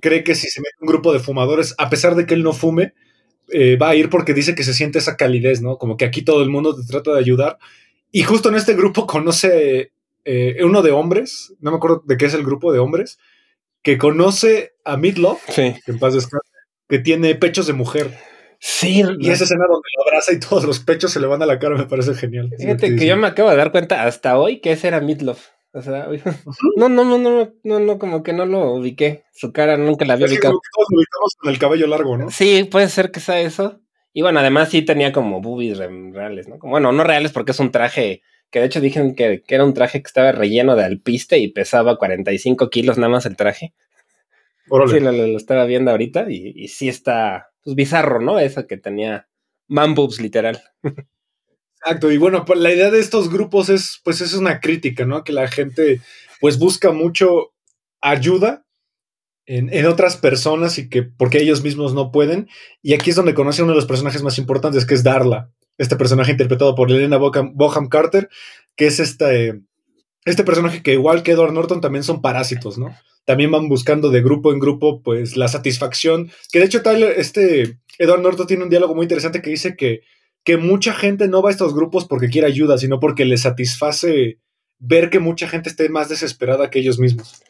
cree 0.00 0.24
que 0.24 0.34
si 0.34 0.48
se 0.48 0.60
mete 0.60 0.76
un 0.80 0.88
grupo 0.88 1.12
de 1.12 1.18
fumadores, 1.18 1.74
a 1.76 1.90
pesar 1.90 2.14
de 2.14 2.24
que 2.24 2.32
él 2.32 2.42
no 2.42 2.54
fume, 2.54 2.94
eh, 3.50 3.76
va 3.76 3.90
a 3.90 3.94
ir 3.94 4.08
porque 4.08 4.32
dice 4.32 4.54
que 4.54 4.64
se 4.64 4.72
siente 4.72 4.98
esa 4.98 5.16
calidez, 5.16 5.60
¿no? 5.60 5.76
Como 5.76 5.98
que 5.98 6.06
aquí 6.06 6.22
todo 6.22 6.42
el 6.42 6.48
mundo 6.48 6.74
te 6.74 6.86
trata 6.86 7.12
de 7.12 7.18
ayudar. 7.18 7.58
Y 8.10 8.22
justo 8.22 8.48
en 8.48 8.54
este 8.54 8.74
grupo 8.74 9.06
conoce 9.06 9.92
eh, 10.24 10.56
uno 10.64 10.80
de 10.80 10.90
hombres, 10.92 11.52
no 11.60 11.70
me 11.70 11.76
acuerdo 11.76 12.02
de 12.06 12.16
qué 12.16 12.26
es 12.26 12.34
el 12.34 12.44
grupo 12.44 12.72
de 12.72 12.78
hombres, 12.78 13.18
que 13.82 13.98
conoce 13.98 14.72
a 14.84 14.96
Midlove, 14.96 15.40
que 15.54 15.76
en 15.86 15.98
paz 15.98 16.14
descanse, 16.14 16.48
que 16.88 16.98
tiene 16.98 17.34
pechos 17.34 17.66
de 17.66 17.72
mujer. 17.74 18.10
Sí. 18.64 19.02
Y 19.18 19.30
esa 19.30 19.42
escena 19.42 19.64
donde 19.68 19.88
lo 19.96 20.04
abraza 20.06 20.32
y 20.32 20.38
todos 20.38 20.62
los 20.64 20.78
pechos 20.78 21.10
se 21.10 21.18
le 21.18 21.26
van 21.26 21.42
a 21.42 21.46
la 21.46 21.58
cara 21.58 21.76
me 21.76 21.86
parece 21.86 22.14
genial. 22.14 22.48
Fíjate 22.56 22.94
que 22.94 23.06
yo 23.06 23.16
me 23.16 23.26
acabo 23.26 23.50
de 23.50 23.56
dar 23.56 23.72
cuenta 23.72 24.04
hasta 24.04 24.38
hoy 24.38 24.60
que 24.60 24.70
ese 24.70 24.86
era 24.86 25.00
Midlove. 25.00 25.40
O 25.72 25.82
sea, 25.82 26.06
no, 26.76 26.88
no, 26.88 27.04
no, 27.04 27.18
no, 27.18 27.52
no, 27.64 27.80
no, 27.80 27.98
como 27.98 28.22
que 28.22 28.32
no 28.32 28.46
lo 28.46 28.74
ubiqué. 28.74 29.24
Su 29.32 29.52
cara 29.52 29.76
nunca 29.76 30.04
la 30.04 30.14
había 30.14 30.26
ubicado. 30.26 30.60
todos 30.74 30.86
lo 30.90 30.98
ubicamos 30.98 31.34
con 31.38 31.50
el 31.50 31.58
cabello 31.58 31.86
largo, 31.88 32.16
¿no? 32.16 32.30
Sí, 32.30 32.62
puede 32.70 32.88
ser 32.88 33.10
que 33.10 33.18
sea 33.18 33.40
eso. 33.40 33.80
Y 34.12 34.22
bueno, 34.22 34.38
además 34.38 34.68
sí 34.68 34.82
tenía 34.82 35.10
como 35.10 35.40
boobies 35.40 35.78
reales, 35.78 36.46
¿no? 36.46 36.58
bueno, 36.62 36.92
no 36.92 37.02
reales 37.02 37.32
porque 37.32 37.50
es 37.50 37.58
un 37.58 37.72
traje 37.72 38.22
que 38.52 38.60
de 38.60 38.66
hecho 38.66 38.80
dijeron 38.80 39.14
que, 39.14 39.42
era 39.48 39.64
un 39.64 39.74
traje 39.74 40.02
que 40.02 40.06
estaba 40.06 40.30
relleno 40.30 40.76
de 40.76 40.84
alpiste 40.84 41.38
y 41.38 41.48
pesaba 41.48 41.96
45 41.96 42.68
kilos 42.68 42.98
nada 42.98 43.08
más 43.08 43.26
el 43.26 43.34
traje. 43.34 43.72
Sí, 44.88 45.00
lo, 45.00 45.10
estaba 45.36 45.64
viendo 45.66 45.90
ahorita 45.90 46.30
y, 46.30 46.68
sí 46.68 46.88
está 46.88 47.50
pues, 47.62 47.76
bizarro, 47.76 48.20
¿no? 48.20 48.38
Eso 48.38 48.66
que 48.66 48.76
tenía 48.76 49.28
man 49.68 49.94
boobs 49.94 50.20
literal. 50.20 50.62
Exacto, 51.80 52.10
y 52.10 52.16
bueno, 52.16 52.44
pues 52.44 52.60
la 52.60 52.72
idea 52.72 52.90
de 52.90 53.00
estos 53.00 53.30
grupos 53.30 53.68
es, 53.68 54.00
pues 54.04 54.20
es 54.20 54.34
una 54.34 54.60
crítica, 54.60 55.04
¿no? 55.04 55.24
Que 55.24 55.32
la 55.32 55.48
gente 55.48 56.00
pues 56.40 56.58
busca 56.58 56.92
mucho 56.92 57.52
ayuda 58.00 58.64
en, 59.46 59.72
en, 59.72 59.86
otras 59.86 60.16
personas 60.16 60.78
y 60.78 60.88
que 60.88 61.02
porque 61.02 61.38
ellos 61.38 61.62
mismos 61.62 61.92
no 61.94 62.12
pueden. 62.12 62.48
Y 62.82 62.94
aquí 62.94 63.10
es 63.10 63.16
donde 63.16 63.34
conoce 63.34 63.60
a 63.60 63.64
uno 63.64 63.72
de 63.72 63.78
los 63.78 63.86
personajes 63.86 64.22
más 64.22 64.38
importantes, 64.38 64.86
que 64.86 64.94
es 64.94 65.02
Darla 65.02 65.50
este 65.78 65.96
personaje 65.96 66.32
interpretado 66.32 66.74
por 66.74 66.90
Elena 66.90 67.18
Boham 67.18 67.88
Carter, 67.88 68.28
que 68.76 68.86
es 68.86 69.00
este, 69.00 69.60
este 70.24 70.44
personaje 70.44 70.82
que 70.82 70.92
igual 70.92 71.22
que 71.22 71.32
Edward 71.32 71.52
Norton 71.52 71.80
también 71.80 72.04
son 72.04 72.22
parásitos, 72.22 72.78
¿no? 72.78 72.94
También 73.24 73.50
van 73.50 73.68
buscando 73.68 74.10
de 74.10 74.22
grupo 74.22 74.52
en 74.52 74.58
grupo 74.58 75.02
pues 75.02 75.36
la 75.36 75.48
satisfacción, 75.48 76.30
que 76.50 76.58
de 76.58 76.64
hecho 76.64 76.82
Tyler, 76.82 77.14
este 77.16 77.78
Edward 77.98 78.22
Norton 78.22 78.46
tiene 78.46 78.64
un 78.64 78.70
diálogo 78.70 78.94
muy 78.94 79.04
interesante 79.04 79.42
que 79.42 79.50
dice 79.50 79.76
que, 79.76 80.00
que 80.44 80.56
mucha 80.56 80.92
gente 80.92 81.28
no 81.28 81.42
va 81.42 81.50
a 81.50 81.52
estos 81.52 81.74
grupos 81.74 82.06
porque 82.06 82.28
quiere 82.28 82.48
ayuda, 82.48 82.78
sino 82.78 82.98
porque 82.98 83.24
le 83.24 83.36
satisface 83.36 84.38
ver 84.78 85.10
que 85.10 85.20
mucha 85.20 85.46
gente 85.46 85.68
esté 85.68 85.88
más 85.88 86.08
desesperada 86.08 86.70
que 86.70 86.80
ellos 86.80 86.98
mismos. 86.98 87.42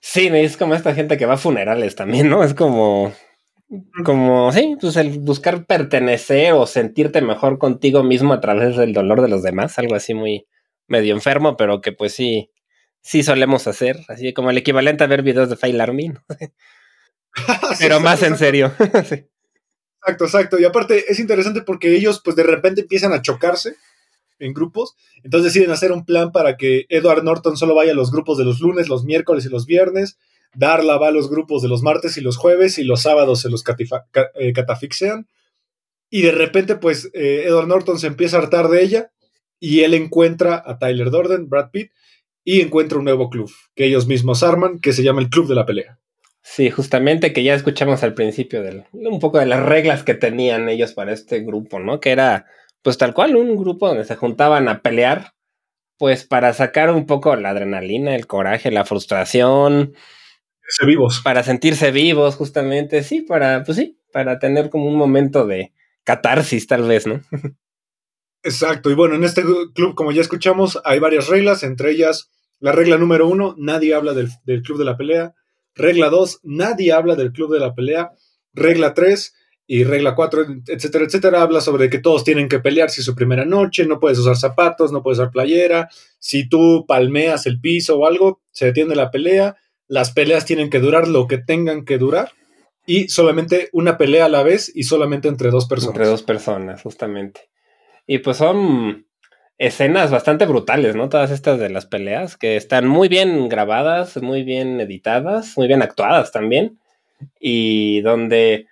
Sí, 0.00 0.28
es 0.32 0.56
como 0.56 0.74
esta 0.74 0.94
gente 0.94 1.16
que 1.16 1.26
va 1.26 1.34
a 1.34 1.38
funerales 1.38 1.94
también, 1.94 2.28
¿no? 2.28 2.42
Es 2.42 2.54
como 2.54 3.12
como, 4.04 4.50
sí, 4.52 4.76
pues 4.80 4.96
el 4.96 5.20
buscar 5.20 5.64
pertenecer 5.64 6.52
o 6.54 6.66
sentirte 6.66 7.22
mejor 7.22 7.58
contigo 7.58 8.02
mismo 8.02 8.32
a 8.32 8.40
través 8.40 8.76
del 8.76 8.92
dolor 8.92 9.22
de 9.22 9.28
los 9.28 9.42
demás, 9.42 9.78
algo 9.78 9.94
así 9.94 10.12
muy 10.12 10.46
medio 10.88 11.14
enfermo, 11.14 11.56
pero 11.56 11.80
que 11.80 11.92
pues 11.92 12.12
sí, 12.12 12.50
sí 13.02 13.22
solemos 13.22 13.66
hacer, 13.66 14.04
así 14.08 14.32
como 14.32 14.50
el 14.50 14.58
equivalente 14.58 15.04
a 15.04 15.08
ver 15.08 15.22
videos 15.22 15.48
de 15.48 15.56
Fail 15.56 15.80
Army, 15.80 16.12
pero 17.78 18.00
más 18.00 18.22
en 18.22 18.36
serio. 18.36 18.72
Exacto, 20.02 20.24
exacto. 20.24 20.58
Y 20.58 20.64
aparte 20.64 21.04
es 21.12 21.20
interesante 21.20 21.60
porque 21.60 21.94
ellos 21.94 22.22
pues 22.24 22.34
de 22.34 22.42
repente 22.42 22.80
empiezan 22.80 23.12
a 23.12 23.20
chocarse 23.20 23.76
en 24.38 24.54
grupos. 24.54 24.96
Entonces 25.22 25.52
deciden 25.52 25.70
hacer 25.70 25.92
un 25.92 26.04
plan 26.04 26.32
para 26.32 26.56
que 26.56 26.86
Edward 26.88 27.22
Norton 27.22 27.56
solo 27.56 27.74
vaya 27.74 27.92
a 27.92 27.94
los 27.94 28.10
grupos 28.10 28.38
de 28.38 28.44
los 28.44 28.60
lunes, 28.60 28.88
los 28.88 29.04
miércoles 29.04 29.44
y 29.44 29.50
los 29.50 29.66
viernes. 29.66 30.18
Darla 30.54 30.96
va 30.96 31.08
a 31.08 31.12
los 31.12 31.30
grupos 31.30 31.62
de 31.62 31.68
los 31.68 31.82
martes 31.82 32.16
y 32.16 32.22
los 32.22 32.36
jueves 32.36 32.78
y 32.78 32.84
los 32.84 33.02
sábados 33.02 33.42
se 33.42 33.50
los 33.50 33.62
eh, 34.34 34.52
catafixian. 34.52 35.28
Y 36.08 36.22
de 36.22 36.32
repente, 36.32 36.74
pues, 36.74 37.10
eh, 37.12 37.44
Edward 37.46 37.68
Norton 37.68 37.98
se 37.98 38.08
empieza 38.08 38.36
a 38.36 38.40
hartar 38.40 38.68
de 38.68 38.82
ella 38.82 39.12
y 39.60 39.80
él 39.80 39.94
encuentra 39.94 40.60
a 40.64 40.78
Tyler 40.78 41.10
Dorden, 41.10 41.48
Brad 41.48 41.70
Pitt, 41.70 41.92
y 42.44 42.60
encuentra 42.60 42.98
un 42.98 43.04
nuevo 43.04 43.30
club 43.30 43.50
que 43.74 43.86
ellos 43.86 44.06
mismos 44.06 44.42
arman, 44.42 44.80
que 44.80 44.92
se 44.92 45.02
llama 45.02 45.20
el 45.20 45.28
Club 45.28 45.48
de 45.48 45.54
la 45.54 45.66
Pelea. 45.66 45.98
Sí, 46.42 46.70
justamente 46.70 47.32
que 47.32 47.42
ya 47.42 47.54
escuchamos 47.54 48.02
al 48.02 48.14
principio 48.14 48.62
del, 48.62 48.84
un 48.92 49.20
poco 49.20 49.38
de 49.38 49.46
las 49.46 49.62
reglas 49.62 50.02
que 50.02 50.14
tenían 50.14 50.68
ellos 50.68 50.92
para 50.92 51.12
este 51.12 51.40
grupo, 51.40 51.78
¿no? 51.78 52.00
Que 52.00 52.10
era, 52.10 52.46
pues 52.82 52.96
tal 52.96 53.12
cual, 53.12 53.36
un 53.36 53.56
grupo 53.56 53.88
donde 53.88 54.04
se 54.04 54.16
juntaban 54.16 54.68
a 54.68 54.80
pelear, 54.80 55.32
pues 55.98 56.24
para 56.24 56.54
sacar 56.54 56.90
un 56.90 57.06
poco 57.06 57.36
la 57.36 57.50
adrenalina, 57.50 58.16
el 58.16 58.26
coraje, 58.26 58.70
la 58.70 58.86
frustración. 58.86 59.94
Sentirse 60.62 60.86
vivos. 60.86 61.20
Para 61.22 61.42
sentirse 61.42 61.90
vivos, 61.90 62.36
justamente, 62.36 63.02
sí, 63.02 63.20
para, 63.20 63.62
pues 63.64 63.76
sí, 63.76 64.00
para 64.10 64.38
tener 64.38 64.70
como 64.70 64.86
un 64.86 64.96
momento 64.96 65.46
de 65.46 65.72
catarsis, 66.04 66.66
tal 66.66 66.88
vez, 66.88 67.06
¿no? 67.06 67.20
Exacto, 68.42 68.90
y 68.90 68.94
bueno, 68.94 69.14
en 69.14 69.24
este 69.24 69.42
club, 69.42 69.94
como 69.94 70.12
ya 70.12 70.22
escuchamos, 70.22 70.80
hay 70.84 70.98
varias 70.98 71.28
reglas, 71.28 71.62
entre 71.62 71.90
ellas 71.90 72.30
la 72.60 72.72
regla 72.72 72.98
número 72.98 73.26
uno, 73.26 73.54
nadie 73.56 73.94
habla 73.94 74.12
del, 74.12 74.28
club 74.62 74.78
de 74.78 74.84
la 74.84 74.98
pelea. 74.98 75.34
Regla 75.74 76.10
dos, 76.10 76.40
nadie 76.42 76.92
habla 76.92 77.16
del 77.16 77.32
club 77.32 77.52
de 77.54 77.58
la 77.58 77.74
pelea. 77.74 78.12
Regla 78.52 78.92
tres 78.92 79.34
y 79.66 79.84
regla 79.84 80.14
cuatro, 80.14 80.44
etcétera, 80.66 81.06
etcétera, 81.06 81.40
habla 81.40 81.62
sobre 81.62 81.88
que 81.88 82.00
todos 82.00 82.22
tienen 82.22 82.48
que 82.48 82.58
pelear 82.58 82.90
si 82.90 83.00
es 83.00 83.06
su 83.06 83.14
primera 83.14 83.46
noche, 83.46 83.86
no 83.86 83.98
puedes 83.98 84.18
usar 84.18 84.36
zapatos, 84.36 84.92
no 84.92 85.02
puedes 85.02 85.18
usar 85.18 85.30
playera. 85.30 85.88
Si 86.18 86.48
tú 86.48 86.84
palmeas 86.86 87.46
el 87.46 87.60
piso 87.60 87.98
o 87.98 88.06
algo, 88.06 88.42
se 88.50 88.66
detiene 88.66 88.94
la 88.94 89.10
pelea. 89.10 89.56
Las 89.86 90.12
peleas 90.12 90.44
tienen 90.44 90.68
que 90.68 90.80
durar 90.80 91.08
lo 91.08 91.26
que 91.28 91.38
tengan 91.38 91.86
que 91.86 91.96
durar 91.96 92.32
y 92.84 93.08
solamente 93.08 93.70
una 93.72 93.96
pelea 93.96 94.26
a 94.26 94.28
la 94.28 94.42
vez 94.42 94.70
y 94.74 94.82
solamente 94.82 95.28
entre 95.28 95.50
dos 95.50 95.66
personas. 95.66 95.94
Entre 95.94 96.08
dos 96.08 96.22
personas, 96.22 96.82
justamente. 96.82 97.48
Y 98.12 98.18
pues 98.18 98.38
son 98.38 99.06
escenas 99.56 100.10
bastante 100.10 100.44
brutales, 100.44 100.96
¿no? 100.96 101.08
Todas 101.08 101.30
estas 101.30 101.60
de 101.60 101.70
las 101.70 101.86
peleas, 101.86 102.36
que 102.36 102.56
están 102.56 102.88
muy 102.88 103.06
bien 103.06 103.48
grabadas, 103.48 104.20
muy 104.20 104.42
bien 104.42 104.80
editadas, 104.80 105.56
muy 105.56 105.68
bien 105.68 105.80
actuadas 105.80 106.32
también, 106.32 106.80
y 107.38 108.00
donde 108.00 108.66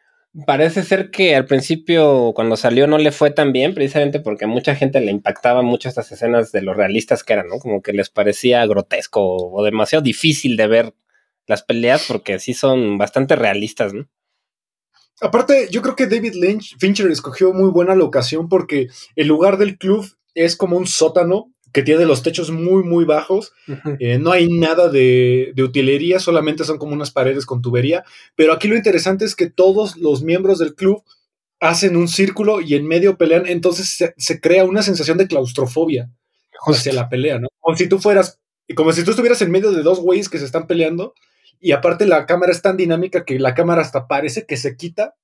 parece 0.44 0.82
ser 0.82 1.12
que 1.12 1.36
al 1.36 1.44
principio 1.46 2.32
cuando 2.34 2.56
salió 2.56 2.88
no 2.88 2.98
le 2.98 3.12
fue 3.12 3.30
tan 3.30 3.52
bien, 3.52 3.74
precisamente 3.74 4.18
porque 4.18 4.48
mucha 4.48 4.74
gente 4.74 5.00
le 5.00 5.12
impactaba 5.12 5.62
mucho 5.62 5.88
estas 5.88 6.10
escenas 6.10 6.50
de 6.50 6.62
lo 6.62 6.74
realistas 6.74 7.22
que 7.22 7.34
eran, 7.34 7.46
¿no? 7.46 7.60
Como 7.60 7.80
que 7.80 7.92
les 7.92 8.10
parecía 8.10 8.66
grotesco 8.66 9.22
o 9.22 9.62
demasiado 9.62 10.02
difícil 10.02 10.56
de 10.56 10.66
ver 10.66 10.94
las 11.46 11.62
peleas 11.62 12.06
porque 12.08 12.40
sí 12.40 12.54
son 12.54 12.98
bastante 12.98 13.36
realistas, 13.36 13.94
¿no? 13.94 14.08
Aparte, 15.20 15.68
yo 15.70 15.82
creo 15.82 15.96
que 15.96 16.06
David 16.06 16.34
Lynch, 16.34 16.76
Fincher 16.78 17.10
escogió 17.10 17.52
muy 17.52 17.70
buena 17.70 17.94
locación 17.94 18.48
porque 18.48 18.88
el 19.16 19.26
lugar 19.26 19.58
del 19.58 19.76
club 19.78 20.06
es 20.34 20.56
como 20.56 20.76
un 20.76 20.86
sótano 20.86 21.52
que 21.72 21.82
tiene 21.82 22.06
los 22.06 22.22
techos 22.22 22.50
muy, 22.50 22.82
muy 22.82 23.04
bajos. 23.04 23.52
Eh, 24.00 24.18
no 24.18 24.32
hay 24.32 24.48
nada 24.48 24.88
de, 24.88 25.52
utilería, 25.58 26.18
solamente 26.18 26.64
son 26.64 26.78
como 26.78 26.92
unas 26.92 27.10
paredes 27.10 27.46
con 27.46 27.62
tubería. 27.62 28.04
Pero 28.36 28.52
aquí 28.52 28.68
lo 28.68 28.76
interesante 28.76 29.24
es 29.24 29.34
que 29.34 29.50
todos 29.50 29.96
los 29.96 30.22
miembros 30.22 30.58
del 30.58 30.74
club 30.74 31.02
hacen 31.60 31.96
un 31.96 32.08
círculo 32.08 32.60
y 32.60 32.74
en 32.74 32.86
medio 32.86 33.16
pelean, 33.16 33.46
entonces 33.46 34.12
se, 34.16 34.40
crea 34.40 34.64
una 34.64 34.82
sensación 34.82 35.18
de 35.18 35.26
claustrofobia 35.26 36.10
hacia 36.66 36.92
la 36.92 37.08
pelea, 37.08 37.38
¿no? 37.38 37.48
Como 37.58 37.76
si 37.76 37.88
tú 37.88 37.98
fueras, 37.98 38.38
como 38.76 38.92
si 38.92 39.04
tú 39.04 39.10
estuvieras 39.10 39.42
en 39.42 39.50
medio 39.50 39.72
de 39.72 39.82
dos 39.82 40.00
güeyes 40.00 40.28
que 40.28 40.38
se 40.38 40.44
están 40.44 40.66
peleando 40.66 41.14
y 41.60 41.72
aparte 41.72 42.06
la 42.06 42.26
cámara 42.26 42.52
es 42.52 42.62
tan 42.62 42.76
dinámica 42.76 43.24
que 43.24 43.38
la 43.38 43.54
cámara 43.54 43.82
hasta 43.82 44.06
parece 44.06 44.46
que 44.46 44.56
se 44.56 44.76
quita 44.76 45.14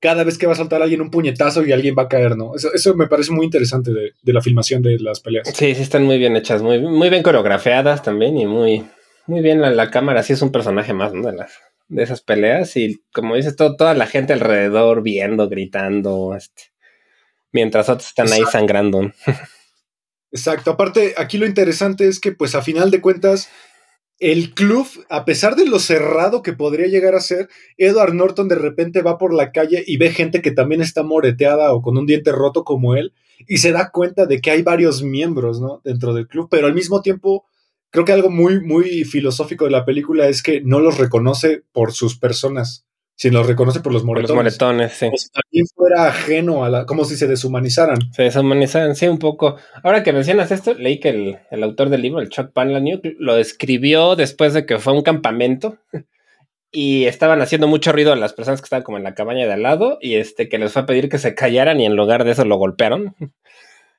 cada 0.00 0.24
vez 0.24 0.38
que 0.38 0.46
va 0.46 0.52
a 0.52 0.56
saltar 0.56 0.82
alguien 0.82 1.00
un 1.00 1.10
puñetazo 1.10 1.64
y 1.64 1.72
alguien 1.72 1.96
va 1.98 2.04
a 2.04 2.08
caer, 2.08 2.36
¿no? 2.36 2.54
Eso, 2.54 2.72
eso 2.72 2.94
me 2.94 3.08
parece 3.08 3.32
muy 3.32 3.46
interesante 3.46 3.90
de, 3.92 4.32
la 4.32 4.40
filmación 4.40 4.82
de 4.82 4.98
las 5.00 5.20
peleas. 5.20 5.48
Sí, 5.48 5.74
sí, 5.74 5.82
están 5.82 6.04
muy 6.04 6.18
bien 6.18 6.36
hechas, 6.36 6.62
muy, 6.62 6.80
muy 6.80 7.10
bien 7.10 7.22
coreografiadas 7.22 8.02
también 8.02 8.36
y 8.38 8.46
muy, 8.46 8.84
muy 9.26 9.40
bien 9.40 9.60
la, 9.60 9.90
cámara, 9.90 10.22
sí 10.22 10.34
es 10.34 10.42
un 10.42 10.52
personaje 10.52 10.92
más, 10.92 11.12
¿no? 11.12 11.26
De, 11.26 11.36
las, 11.36 11.52
de 11.88 12.02
esas 12.02 12.20
peleas 12.20 12.76
y 12.76 13.02
como 13.12 13.34
dices, 13.34 13.56
todo, 13.56 13.76
toda 13.76 13.94
la 13.94 14.06
gente 14.06 14.32
alrededor 14.32 15.02
viendo, 15.02 15.48
gritando, 15.48 16.34
este, 16.36 16.64
mientras 17.50 17.88
otros 17.88 18.08
están 18.08 18.32
ahí 18.32 18.42
sangrando. 18.50 19.12
Exacto, 20.30 20.72
aparte 20.72 21.14
aquí 21.16 21.38
lo 21.38 21.46
interesante 21.46 22.06
es 22.06 22.20
que 22.20 22.32
pues 22.32 22.54
a 22.54 22.62
final 22.62 22.90
de 22.90 23.00
cuentas 23.00 23.48
el 24.20 24.54
club, 24.54 24.86
a 25.08 25.24
pesar 25.24 25.54
de 25.54 25.66
lo 25.66 25.78
cerrado 25.78 26.42
que 26.42 26.52
podría 26.52 26.86
llegar 26.86 27.14
a 27.14 27.20
ser, 27.20 27.48
Edward 27.76 28.14
Norton 28.14 28.48
de 28.48 28.56
repente 28.56 29.02
va 29.02 29.18
por 29.18 29.32
la 29.32 29.52
calle 29.52 29.84
y 29.86 29.96
ve 29.96 30.10
gente 30.10 30.42
que 30.42 30.50
también 30.50 30.80
está 30.80 31.02
moreteada 31.02 31.72
o 31.72 31.82
con 31.82 31.96
un 31.96 32.06
diente 32.06 32.32
roto 32.32 32.64
como 32.64 32.96
él 32.96 33.12
y 33.46 33.58
se 33.58 33.70
da 33.70 33.90
cuenta 33.90 34.26
de 34.26 34.40
que 34.40 34.50
hay 34.50 34.62
varios 34.62 35.02
miembros, 35.02 35.60
¿no? 35.60 35.80
Dentro 35.84 36.14
del 36.14 36.26
club, 36.26 36.48
pero 36.50 36.66
al 36.66 36.74
mismo 36.74 37.00
tiempo 37.00 37.46
creo 37.90 38.04
que 38.04 38.12
algo 38.12 38.30
muy, 38.30 38.60
muy 38.60 39.04
filosófico 39.04 39.64
de 39.64 39.70
la 39.70 39.84
película 39.84 40.28
es 40.28 40.42
que 40.42 40.60
no 40.62 40.80
los 40.80 40.98
reconoce 40.98 41.62
por 41.72 41.92
sus 41.92 42.18
personas 42.18 42.87
si 43.18 43.30
los 43.30 43.48
reconoce 43.48 43.80
por 43.80 43.92
los 43.92 44.04
moretones. 44.04 44.30
Por 44.30 44.44
los 44.44 44.54
moretones, 44.60 44.92
sí. 44.92 45.06
Como 45.06 45.18
si 45.18 45.28
también 45.30 45.66
fuera 45.74 46.06
ajeno 46.06 46.64
a 46.64 46.68
la. 46.68 46.86
como 46.86 47.04
si 47.04 47.16
se 47.16 47.26
deshumanizaran. 47.26 48.12
Se 48.12 48.22
deshumanizaran, 48.22 48.94
sí, 48.94 49.08
un 49.08 49.18
poco. 49.18 49.56
Ahora 49.82 50.04
que 50.04 50.12
mencionas 50.12 50.52
esto, 50.52 50.74
leí 50.74 51.00
que 51.00 51.08
el, 51.08 51.38
el 51.50 51.64
autor 51.64 51.88
del 51.88 52.02
libro, 52.02 52.20
el 52.20 52.28
Chuck 52.28 52.52
Palahniuk, 52.52 53.04
lo 53.18 53.36
escribió 53.36 54.14
después 54.14 54.54
de 54.54 54.66
que 54.66 54.78
fue 54.78 54.92
a 54.92 54.96
un 54.96 55.02
campamento 55.02 55.78
y 56.70 57.06
estaban 57.06 57.42
haciendo 57.42 57.66
mucho 57.66 57.90
ruido 57.90 58.12
a 58.12 58.16
las 58.16 58.34
personas 58.34 58.60
que 58.60 58.66
estaban 58.66 58.84
como 58.84 58.98
en 58.98 59.04
la 59.04 59.16
cabaña 59.16 59.46
de 59.46 59.52
al 59.52 59.62
lado 59.64 59.98
y 60.00 60.14
este 60.14 60.48
que 60.48 60.58
les 60.58 60.72
fue 60.72 60.82
a 60.82 60.86
pedir 60.86 61.08
que 61.08 61.18
se 61.18 61.34
callaran 61.34 61.80
y 61.80 61.86
en 61.86 61.96
lugar 61.96 62.22
de 62.22 62.30
eso 62.30 62.44
lo 62.44 62.56
golpearon. 62.56 63.16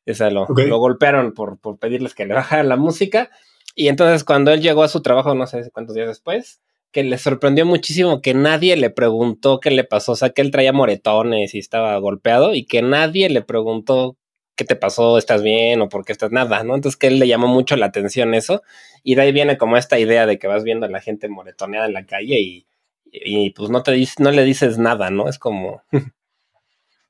Esa 0.05 0.29
lo, 0.29 0.47
lo 0.47 0.77
golpearon 0.77 1.33
por, 1.33 1.59
por 1.59 1.77
pedirles 1.77 2.15
que 2.15 2.25
le 2.25 2.35
bajaran 2.35 2.69
la 2.69 2.77
música. 2.77 3.31
Y 3.75 3.89
entonces 3.89 4.23
cuando 4.23 4.51
él 4.53 4.61
llegó 4.61 4.83
a 4.83 4.87
su 4.87 5.01
trabajo, 5.01 5.35
no 5.35 5.45
sé 5.45 5.69
cuántos 5.73 5.93
días 5.93 6.07
después, 6.07 6.61
que 6.91 7.03
le 7.03 7.17
sorprendió 7.17 7.65
muchísimo 7.65 8.21
que 8.21 8.33
nadie 8.33 8.75
le 8.75 8.89
preguntó 8.89 9.59
qué 9.59 9.71
le 9.71 9.83
pasó, 9.83 10.13
o 10.13 10.15
sea, 10.15 10.31
que 10.31 10.41
él 10.41 10.51
traía 10.51 10.73
moretones 10.73 11.53
y 11.53 11.59
estaba 11.59 11.97
golpeado 11.97 12.53
y 12.55 12.65
que 12.65 12.81
nadie 12.81 13.29
le 13.29 13.41
preguntó 13.41 14.17
qué 14.55 14.65
te 14.65 14.75
pasó, 14.75 15.17
estás 15.17 15.41
bien 15.41 15.81
o 15.81 15.89
por 15.89 16.03
qué 16.03 16.11
estás 16.11 16.31
nada, 16.31 16.63
¿no? 16.63 16.75
Entonces 16.75 16.97
que 16.97 17.07
él 17.07 17.19
le 17.19 17.27
llamó 17.27 17.47
mucho 17.47 17.75
la 17.77 17.85
atención 17.85 18.33
eso 18.33 18.61
y 19.03 19.15
de 19.15 19.21
ahí 19.21 19.31
viene 19.31 19.57
como 19.57 19.77
esta 19.77 19.99
idea 19.99 20.25
de 20.25 20.37
que 20.37 20.47
vas 20.47 20.63
viendo 20.63 20.85
a 20.85 20.89
la 20.89 20.99
gente 20.99 21.29
moretoneada 21.29 21.85
en 21.87 21.93
la 21.93 22.05
calle 22.05 22.41
y, 22.41 22.67
y 23.11 23.51
pues 23.51 23.69
no 23.69 23.83
te 23.83 24.05
no 24.17 24.31
le 24.31 24.43
dices 24.43 24.77
nada, 24.77 25.09
¿no? 25.11 25.29
Es 25.29 25.39
como... 25.39 25.81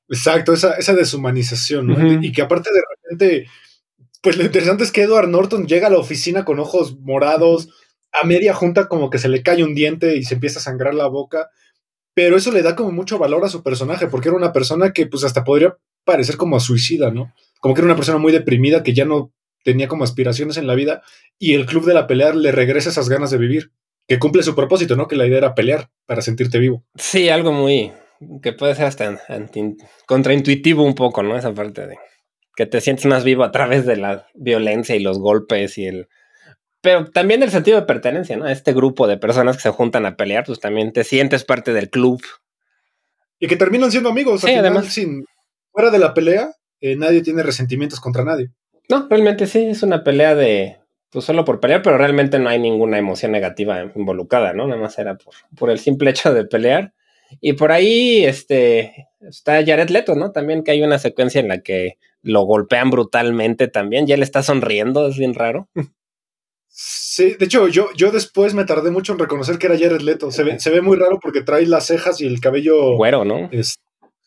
Exacto, 0.09 0.53
esa, 0.53 0.73
esa 0.73 0.93
deshumanización, 0.93 1.87
¿no? 1.87 2.23
Y 2.23 2.31
que 2.31 2.41
aparte 2.41 2.71
de 2.73 2.81
repente, 2.89 3.47
pues 4.23 4.37
lo 4.37 4.43
interesante 4.43 4.83
es 4.83 4.91
que 4.91 5.03
Edward 5.03 5.29
Norton 5.29 5.67
llega 5.67 5.85
a 5.85 5.91
la 5.91 5.99
oficina 5.99 6.45
con 6.45 6.59
ojos 6.59 6.99
morados, 6.99 7.69
a 8.11 8.25
media 8.25 8.53
junta 8.53 8.87
como 8.87 9.09
que 9.09 9.19
se 9.19 9.29
le 9.29 9.43
cae 9.43 9.63
un 9.63 9.75
diente 9.75 10.15
y 10.15 10.23
se 10.23 10.35
empieza 10.35 10.59
a 10.59 10.63
sangrar 10.63 10.93
la 10.93 11.07
boca, 11.07 11.49
pero 12.13 12.37
eso 12.37 12.51
le 12.51 12.61
da 12.61 12.75
como 12.75 12.91
mucho 12.91 13.17
valor 13.17 13.43
a 13.45 13.49
su 13.49 13.63
personaje, 13.63 14.07
porque 14.07 14.29
era 14.29 14.37
una 14.37 14.51
persona 14.51 14.91
que 14.91 15.07
pues 15.07 15.23
hasta 15.23 15.43
podría 15.43 15.77
parecer 16.03 16.37
como 16.37 16.59
suicida, 16.59 17.11
¿no? 17.11 17.33
Como 17.59 17.73
que 17.73 17.81
era 17.81 17.85
una 17.85 17.95
persona 17.95 18.17
muy 18.17 18.31
deprimida 18.31 18.83
que 18.83 18.93
ya 18.93 19.05
no 19.05 19.31
tenía 19.63 19.87
como 19.87 20.03
aspiraciones 20.03 20.57
en 20.57 20.67
la 20.67 20.75
vida 20.75 21.01
y 21.37 21.53
el 21.53 21.65
club 21.65 21.85
de 21.85 21.93
la 21.93 22.07
pelea 22.07 22.33
le 22.33 22.51
regresa 22.51 22.89
esas 22.89 23.09
ganas 23.09 23.31
de 23.31 23.37
vivir, 23.37 23.71
que 24.07 24.19
cumple 24.19 24.43
su 24.43 24.55
propósito, 24.55 24.95
¿no? 24.95 25.07
Que 25.07 25.15
la 25.15 25.27
idea 25.27 25.37
era 25.37 25.55
pelear 25.55 25.89
para 26.05 26.21
sentirte 26.21 26.57
vivo. 26.57 26.83
Sí, 26.95 27.29
algo 27.29 27.51
muy 27.51 27.91
que 28.41 28.53
puede 28.53 28.75
ser 28.75 28.85
hasta 28.85 29.17
contraintuitivo 30.05 30.83
un 30.83 30.95
poco, 30.95 31.23
¿no? 31.23 31.37
Esa 31.37 31.53
parte 31.53 31.87
de 31.87 31.97
que 32.55 32.65
te 32.65 32.81
sientes 32.81 33.05
más 33.05 33.23
vivo 33.23 33.43
a 33.43 33.51
través 33.51 33.85
de 33.85 33.95
la 33.95 34.27
violencia 34.33 34.95
y 34.95 34.99
los 34.99 35.19
golpes 35.19 35.77
y 35.77 35.85
el 35.85 36.09
pero 36.81 37.05
también 37.11 37.43
el 37.43 37.51
sentido 37.51 37.79
de 37.79 37.85
pertenencia, 37.85 38.37
¿no? 38.37 38.47
Este 38.47 38.73
grupo 38.73 39.07
de 39.07 39.17
personas 39.17 39.57
que 39.57 39.63
se 39.63 39.69
juntan 39.69 40.05
a 40.05 40.15
pelear, 40.15 40.45
pues 40.45 40.59
también 40.59 40.93
te 40.93 41.03
sientes 41.03 41.43
parte 41.43 41.73
del 41.73 41.89
club. 41.89 42.21
Y 43.39 43.47
que 43.47 43.55
terminan 43.55 43.91
siendo 43.91 44.09
amigos. 44.09 44.41
Sí, 44.41 44.53
además. 44.53 44.87
Sin, 44.87 45.25
fuera 45.71 45.91
de 45.91 45.99
la 45.99 46.13
pelea, 46.13 46.51
eh, 46.81 46.95
nadie 46.95 47.21
tiene 47.21 47.43
resentimientos 47.43 47.99
contra 47.99 48.23
nadie. 48.23 48.49
No, 48.89 49.07
realmente 49.09 49.45
sí, 49.45 49.65
es 49.65 49.83
una 49.83 50.03
pelea 50.03 50.35
de, 50.35 50.79
pues 51.09 51.25
solo 51.25 51.45
por 51.45 51.59
pelear, 51.59 51.81
pero 51.81 51.97
realmente 51.97 52.39
no 52.39 52.49
hay 52.49 52.59
ninguna 52.59 52.97
emoción 52.97 53.31
negativa 53.31 53.91
involucrada, 53.95 54.53
¿no? 54.53 54.67
Nada 54.67 54.81
más 54.81 54.97
era 54.97 55.17
por, 55.17 55.33
por 55.57 55.69
el 55.69 55.79
simple 55.79 56.09
hecho 56.09 56.33
de 56.33 56.45
pelear. 56.45 56.93
Y 57.41 57.53
por 57.53 57.71
ahí, 57.71 58.25
este, 58.25 59.09
está 59.21 59.63
Jared 59.65 59.89
Leto, 59.89 60.15
¿no? 60.15 60.31
También 60.31 60.63
que 60.63 60.71
hay 60.71 60.81
una 60.81 60.97
secuencia 60.97 61.39
en 61.39 61.49
la 61.49 61.61
que 61.61 61.97
lo 62.21 62.41
golpean 62.43 62.89
brutalmente 62.89 63.67
también, 63.67 64.07
ya 64.07 64.15
él 64.15 64.23
está 64.23 64.43
sonriendo, 64.43 65.07
es 65.07 65.17
bien 65.17 65.33
raro. 65.33 65.69
Sí, 66.71 67.35
de 67.37 67.45
hecho, 67.45 67.67
yo, 67.67 67.89
yo 67.95 68.11
después 68.11 68.53
me 68.53 68.65
tardé 68.65 68.91
mucho 68.91 69.13
en 69.13 69.19
reconocer 69.19 69.57
que 69.57 69.67
era 69.67 69.77
Jared 69.77 70.01
Leto. 70.01 70.31
Se 70.31 70.43
ve, 70.43 70.59
se 70.59 70.69
ve 70.69 70.81
muy 70.81 70.97
raro 70.97 71.19
porque 71.21 71.41
trae 71.41 71.65
las 71.65 71.87
cejas 71.87 72.21
y 72.21 72.27
el 72.27 72.39
cabello. 72.39 72.95
Güero, 72.95 73.25
¿no? 73.25 73.49
Es, 73.51 73.75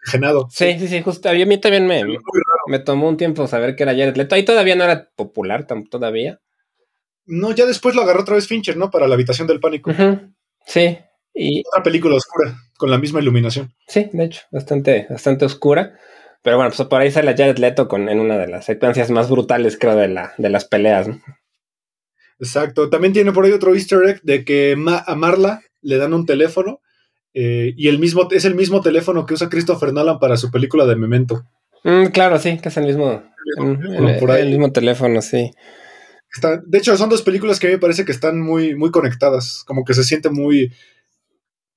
oxigenado. 0.03 0.49
Sí, 0.51 0.79
sí, 0.79 0.89
sí, 0.89 1.01
justo. 1.03 1.29
A 1.29 1.33
mí 1.33 1.59
también 1.59 1.87
me, 1.87 2.03
me 2.67 2.79
tomó 2.79 3.09
un 3.09 3.17
tiempo 3.17 3.47
saber 3.47 3.77
que 3.77 3.85
era 3.85 3.93
Jared 3.93 4.17
Leto. 4.17 4.35
Ahí 4.35 4.45
todavía 4.45 4.75
no 4.75 4.85
era 4.85 5.09
popular, 5.17 5.67
todavía. 5.89 6.41
No, 7.25 7.53
ya 7.53 7.67
después 7.67 7.95
lo 7.95 8.03
agarró 8.03 8.23
otra 8.23 8.35
vez 8.35 8.49
Fincher, 8.49 8.77
¿no? 8.77 8.91
Para 8.91 9.07
la 9.07 9.15
habitación 9.15 9.47
del 9.47 9.61
pánico. 9.61 9.93
Sí. 10.67 10.99
Y... 11.35 11.63
Otra 11.69 11.83
película 11.83 12.17
oscura, 12.17 12.55
con 12.77 12.91
la 12.91 12.99
misma 12.99 13.21
iluminación. 13.21 13.73
Sí, 13.87 14.11
de 14.13 14.25
hecho, 14.25 14.43
bastante, 14.51 15.07
bastante 15.09 15.45
oscura. 15.45 15.99
Pero 16.43 16.57
bueno, 16.57 16.73
pues 16.77 16.87
por 16.89 17.01
ahí 17.01 17.11
sale 17.11 17.37
Jared 17.37 17.59
Leto 17.59 17.87
con, 17.87 18.09
en 18.09 18.19
una 18.19 18.37
de 18.37 18.49
las 18.49 18.65
secuencias 18.65 19.11
más 19.11 19.31
brutales, 19.31 19.79
creo, 19.79 19.95
de, 19.95 20.09
la, 20.09 20.35
de 20.37 20.51
las 20.51 20.65
peleas. 20.65 21.09
¿no? 21.09 21.23
Exacto. 22.43 22.91
También 22.91 23.13
tiene 23.13 23.33
por 23.33 23.45
ahí 23.45 23.53
otro 23.53 23.73
easter 23.73 24.03
egg 24.03 24.21
de 24.23 24.45
que 24.45 24.77
a 25.07 25.15
Marla 25.15 25.63
le 25.81 25.97
dan 25.97 26.13
un 26.13 26.27
teléfono 26.27 26.81
eh, 27.35 27.73
y 27.77 27.87
el 27.87 28.01
mismo, 28.01 28.29
es 28.33 28.45
el 28.45 28.57
mismo 28.57 28.81
teléfono 28.81 29.25
que 29.25 29.35
usa 29.35 29.49
Christopher 29.49 29.93
Nolan 29.93 30.19
para 30.19 30.37
su 30.37 30.51
película 30.51 30.85
de 30.85 30.97
Memento. 30.97 31.45
Mm, 31.85 32.07
claro, 32.07 32.41
sí, 32.41 32.59
que 32.59 32.69
es 32.69 32.77
el 32.77 32.87
mismo, 32.87 33.23
el, 33.57 34.49
mismo 34.49 34.73
teléfono, 34.73 35.23
sí. 35.23 35.53
de 36.67 36.79
hecho, 36.79 36.97
son 36.97 37.09
dos 37.09 37.23
películas 37.23 37.61
que 37.61 37.69
a 37.69 37.71
mí 37.71 37.77
me 37.77 37.81
parece 37.81 38.05
que 38.05 38.13
están 38.13 38.41
muy, 38.41 38.75
muy 38.75 38.91
conectadas, 38.91 39.63
como 39.65 39.85
que 39.85 39.95
se 39.95 40.03
siente 40.03 40.29
muy, 40.29 40.73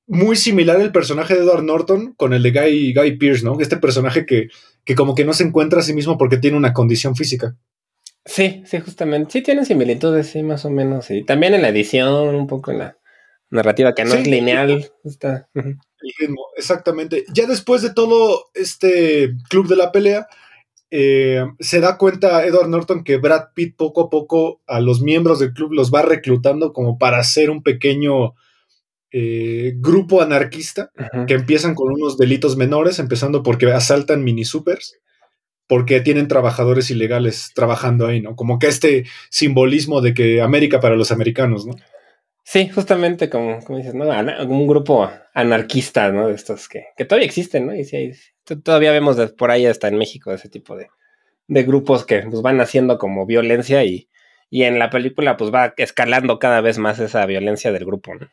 muy 0.07 0.35
similar 0.35 0.81
el 0.81 0.91
personaje 0.91 1.35
de 1.35 1.41
Edward 1.41 1.63
Norton 1.63 2.13
con 2.17 2.33
el 2.33 2.41
de 2.41 2.51
Guy, 2.51 2.93
Guy 2.93 3.17
Pierce, 3.17 3.45
¿no? 3.45 3.59
Este 3.59 3.77
personaje 3.77 4.25
que, 4.25 4.47
que 4.83 4.95
como 4.95 5.13
que 5.13 5.25
no 5.25 5.33
se 5.33 5.43
encuentra 5.43 5.79
a 5.79 5.83
sí 5.83 5.93
mismo 5.93 6.17
porque 6.17 6.37
tiene 6.37 6.57
una 6.57 6.73
condición 6.73 7.15
física. 7.15 7.55
Sí, 8.25 8.63
sí, 8.65 8.79
justamente. 8.79 9.31
Sí 9.31 9.41
tienen 9.43 9.65
similitudes, 9.65 10.27
sí, 10.27 10.41
más 10.41 10.65
o 10.65 10.71
menos. 10.71 11.11
Y 11.11 11.23
también 11.23 11.53
en 11.53 11.61
la 11.61 11.69
edición, 11.69 12.35
un 12.35 12.47
poco 12.47 12.71
en 12.71 12.79
la 12.79 12.97
narrativa 13.51 13.93
que 13.93 14.03
no 14.03 14.15
es 14.15 14.27
lineal. 14.27 14.91
Está. 15.03 15.47
El 15.53 15.77
ritmo, 16.19 16.47
exactamente. 16.57 17.23
Ya 17.33 17.45
después 17.45 17.83
de 17.83 17.93
todo 17.93 18.49
este 18.55 19.33
club 19.49 19.67
de 19.67 19.75
la 19.75 19.91
pelea, 19.91 20.27
eh, 20.89 21.45
se 21.59 21.79
da 21.79 21.97
cuenta 21.97 22.45
Edward 22.45 22.69
Norton 22.69 23.03
que 23.03 23.17
Brad 23.17 23.53
Pitt 23.53 23.75
poco 23.75 24.01
a 24.01 24.09
poco 24.09 24.61
a 24.65 24.79
los 24.79 25.01
miembros 25.01 25.39
del 25.39 25.53
club 25.53 25.73
los 25.73 25.91
va 25.91 26.01
reclutando 26.01 26.73
como 26.73 26.97
para 26.97 27.19
hacer 27.19 27.49
un 27.49 27.63
pequeño 27.63 28.33
eh, 29.11 29.73
grupo 29.77 30.21
anarquista 30.21 30.91
que 31.27 31.35
empiezan 31.35 31.75
con 31.75 31.91
unos 31.91 32.17
delitos 32.17 32.57
menores, 32.57 32.99
empezando 32.99 33.43
porque 33.43 33.71
asaltan 33.71 34.23
mini 34.23 34.45
supers 34.45 34.99
porque 35.67 36.01
tienen 36.01 36.27
trabajadores 36.27 36.89
ilegales 36.91 37.51
trabajando 37.55 38.07
ahí, 38.07 38.21
¿no? 38.21 38.35
Como 38.35 38.59
que 38.59 38.67
este 38.67 39.05
simbolismo 39.29 40.01
de 40.01 40.13
que 40.13 40.41
América 40.41 40.79
para 40.79 40.95
los 40.95 41.11
americanos, 41.11 41.65
¿no? 41.65 41.75
Sí, 42.43 42.69
justamente 42.69 43.29
como, 43.29 43.59
como 43.63 43.79
dices, 43.79 43.95
¿no? 43.95 44.05
un 44.05 44.67
grupo 44.67 45.09
anarquista, 45.33 46.11
¿no? 46.11 46.27
De 46.27 46.35
estos 46.35 46.69
que, 46.69 46.85
que 46.95 47.03
todavía 47.03 47.25
existen, 47.25 47.65
¿no? 47.65 47.75
Y 47.75 47.83
sí, 47.85 48.11
todavía 48.63 48.91
vemos 48.91 49.17
por 49.31 49.49
ahí 49.49 49.65
hasta 49.65 49.87
en 49.87 49.97
México 49.97 50.31
ese 50.31 50.47
tipo 50.47 50.75
de, 50.75 50.87
de 51.47 51.63
grupos 51.63 52.05
que 52.05 52.19
pues, 52.21 52.43
van 52.43 52.61
haciendo 52.61 52.99
como 52.99 53.25
violencia 53.25 53.83
y, 53.83 54.09
y 54.51 54.63
en 54.63 54.77
la 54.77 54.91
película 54.91 55.37
pues 55.37 55.51
va 55.51 55.73
escalando 55.77 56.37
cada 56.37 56.61
vez 56.61 56.77
más 56.77 56.99
esa 56.99 57.25
violencia 57.25 57.71
del 57.71 57.85
grupo, 57.85 58.13
¿no? 58.13 58.29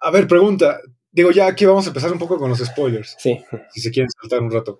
A 0.00 0.10
ver, 0.10 0.26
pregunta. 0.26 0.80
Digo, 1.10 1.30
ya 1.30 1.46
aquí 1.46 1.64
vamos 1.64 1.86
a 1.86 1.88
empezar 1.88 2.12
un 2.12 2.18
poco 2.18 2.38
con 2.38 2.50
los 2.50 2.58
spoilers. 2.58 3.16
Sí. 3.18 3.42
Si 3.70 3.80
se 3.80 3.90
quieren 3.90 4.10
saltar 4.10 4.40
un 4.40 4.50
rato. 4.50 4.78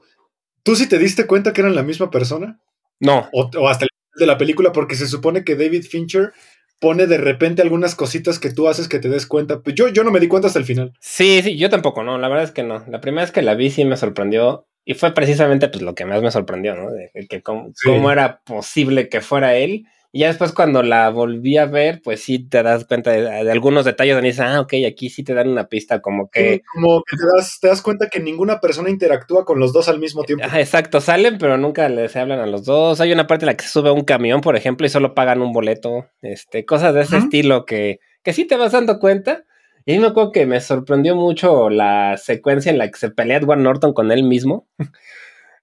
¿Tú 0.62 0.76
sí 0.76 0.88
te 0.88 0.98
diste 0.98 1.26
cuenta 1.26 1.52
que 1.52 1.60
eran 1.60 1.74
la 1.74 1.82
misma 1.82 2.10
persona? 2.10 2.60
No. 2.98 3.28
O, 3.32 3.68
hasta 3.68 3.84
el 3.84 3.90
final 3.90 4.18
de 4.18 4.26
la 4.26 4.38
película, 4.38 4.72
porque 4.72 4.94
se 4.94 5.06
supone 5.06 5.44
que 5.44 5.56
David 5.56 5.84
Fincher 5.84 6.32
pone 6.78 7.06
de 7.06 7.18
repente 7.18 7.62
algunas 7.62 7.94
cositas 7.94 8.38
que 8.38 8.50
tú 8.50 8.68
haces 8.68 8.88
que 8.88 8.98
te 8.98 9.08
des 9.08 9.26
cuenta. 9.26 9.60
Pues 9.60 9.74
yo, 9.74 9.88
yo 9.88 10.04
no 10.04 10.10
me 10.10 10.20
di 10.20 10.28
cuenta 10.28 10.48
hasta 10.48 10.58
el 10.58 10.64
final. 10.64 10.92
Sí, 11.00 11.40
sí, 11.42 11.56
yo 11.56 11.68
tampoco, 11.70 12.02
no. 12.02 12.18
La 12.18 12.28
verdad 12.28 12.44
es 12.44 12.52
que 12.52 12.62
no. 12.62 12.84
La 12.88 13.00
primera 13.00 13.22
vez 13.22 13.32
que 13.32 13.42
la 13.42 13.54
vi 13.54 13.70
sí 13.70 13.84
me 13.84 13.96
sorprendió. 13.96 14.66
Y 14.84 14.94
fue 14.94 15.12
precisamente 15.12 15.68
pues 15.68 15.82
lo 15.82 15.94
que 15.94 16.06
más 16.06 16.22
me 16.22 16.30
sorprendió, 16.30 16.74
¿no? 16.74 16.90
De, 16.90 17.10
que 17.28 17.42
cómo, 17.42 17.70
cómo 17.84 18.10
era 18.10 18.40
posible 18.40 19.08
que 19.08 19.20
fuera 19.20 19.54
él 19.54 19.86
y 20.12 20.20
ya 20.20 20.28
después 20.28 20.52
cuando 20.52 20.82
la 20.82 21.08
volví 21.10 21.56
a 21.56 21.66
ver, 21.66 22.00
pues 22.02 22.24
sí 22.24 22.40
te 22.40 22.64
das 22.64 22.84
cuenta 22.84 23.12
de, 23.12 23.50
algunos 23.50 23.84
detalles 23.84 24.14
donde 24.14 24.30
dices, 24.30 24.44
ah, 24.44 24.60
ok, 24.60 24.74
aquí 24.88 25.08
sí 25.08 25.22
te 25.22 25.34
dan 25.34 25.48
una 25.48 25.68
pista 25.68 26.00
como 26.00 26.28
que... 26.28 26.62
como 26.74 27.02
que 27.08 27.16
te 27.16 27.22
das, 27.36 27.58
te 27.60 27.68
das 27.68 27.80
cuenta 27.80 28.08
que 28.08 28.18
ninguna 28.18 28.58
persona 28.58 28.90
interactúa 28.90 29.44
con 29.44 29.60
los 29.60 29.72
dos 29.72 29.88
al 29.88 30.00
mismo 30.00 30.24
tiempo. 30.24 30.44
exacto, 30.52 31.00
salen 31.00 31.38
pero 31.38 31.56
nunca 31.58 31.88
les 31.88 32.16
hablan 32.16 32.40
a 32.40 32.46
los 32.46 32.64
dos. 32.64 33.00
Hay 33.00 33.12
una 33.12 33.28
parte 33.28 33.44
en 33.44 33.48
la 33.48 33.56
que 33.56 33.64
se 33.64 33.70
sube 33.70 33.90
a 33.90 33.92
un 33.92 34.02
camión, 34.02 34.40
por 34.40 34.56
ejemplo, 34.56 34.84
y 34.84 34.90
solo 34.90 35.14
pagan 35.14 35.42
un 35.42 35.52
boleto. 35.52 36.06
Este, 36.22 36.64
cosas 36.64 36.92
de 36.92 37.02
ese 37.02 37.18
estilo 37.18 37.64
que, 37.64 38.00
que 38.24 38.32
sí 38.32 38.46
te 38.46 38.56
vas 38.56 38.72
dando 38.72 38.98
cuenta. 38.98 39.44
Y 39.86 39.98
me 39.98 40.08
acuerdo 40.08 40.32
que 40.32 40.44
me 40.44 40.60
sorprendió 40.60 41.14
mucho 41.14 41.70
la 41.70 42.16
secuencia 42.16 42.70
en 42.70 42.78
la 42.78 42.90
que 42.90 42.98
se 42.98 43.10
pelea 43.10 43.38
Edward 43.38 43.60
Norton 43.60 43.92
con 43.92 44.10
él 44.10 44.24
mismo. 44.24 44.66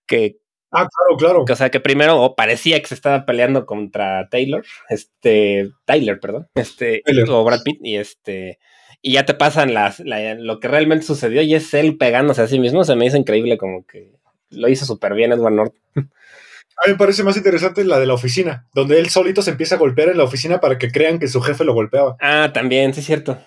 que 0.08 0.38
Ah, 0.72 0.88
claro, 0.88 1.18
claro. 1.18 1.46
O 1.50 1.56
sea, 1.56 1.70
que 1.70 1.80
primero 1.80 2.36
parecía 2.36 2.80
que 2.82 2.88
se 2.88 2.96
estaba 2.96 3.26
peleando 3.26 3.66
contra 3.66 4.28
Taylor, 4.30 4.66
este, 4.90 5.70
Tyler, 5.86 6.20
perdón, 6.20 6.48
este, 6.56 7.04
o 7.30 7.44
Brad 7.44 7.64
Pitt, 7.64 7.80
y 7.82 7.96
este, 7.96 8.60
y 9.02 9.14
ya 9.14 9.26
te 9.26 9.34
pasan 9.34 9.74
las, 9.74 10.00
lo 10.02 10.60
que 10.60 10.68
realmente 10.68 11.06
sucedió 11.06 11.42
y 11.42 11.56
es 11.56 11.74
él 11.74 11.98
pegándose 11.98 12.42
a 12.42 12.48
sí 12.48 12.60
mismo, 12.60 12.84
se 12.84 12.96
me 12.96 13.06
hizo 13.06 13.18
increíble 13.18 13.58
como 13.58 13.86
que 13.86 14.12
lo 14.50 14.68
hizo 14.68 14.86
súper 14.86 15.14
bien 15.14 15.32
Edward 15.32 15.54
Norton. 15.54 15.80
A 15.96 16.88
mí 16.88 16.94
me 16.94 16.98
parece 16.98 17.24
más 17.24 17.36
interesante 17.38 17.84
la 17.84 18.00
de 18.00 18.06
la 18.06 18.14
oficina, 18.14 18.68
donde 18.74 19.00
él 19.00 19.10
solito 19.10 19.42
se 19.42 19.52
empieza 19.52 19.76
a 19.76 19.80
golpear 19.80 20.10
en 20.10 20.18
la 20.18 20.24
oficina 20.24 20.60
para 20.60 20.78
que 20.78 20.92
crean 20.92 21.18
que 21.18 21.28
su 21.28 21.42
jefe 21.42 21.64
lo 21.64 21.74
golpeaba. 21.74 22.18
Ah, 22.20 22.52
también, 22.54 22.94
sí 22.94 23.00
es 23.00 23.06
cierto. 23.06 23.40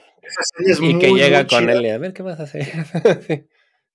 y 0.81 0.99
que 0.99 1.13
llega 1.13 1.47
con 1.47 1.71
él 1.71 1.85
y 1.85 1.91
a 1.91 1.99
ver 1.99 2.13
qué 2.13 2.23
vas 2.23 2.41
a 2.41 2.45
hacer. 2.45 2.67
sí. 3.27 3.45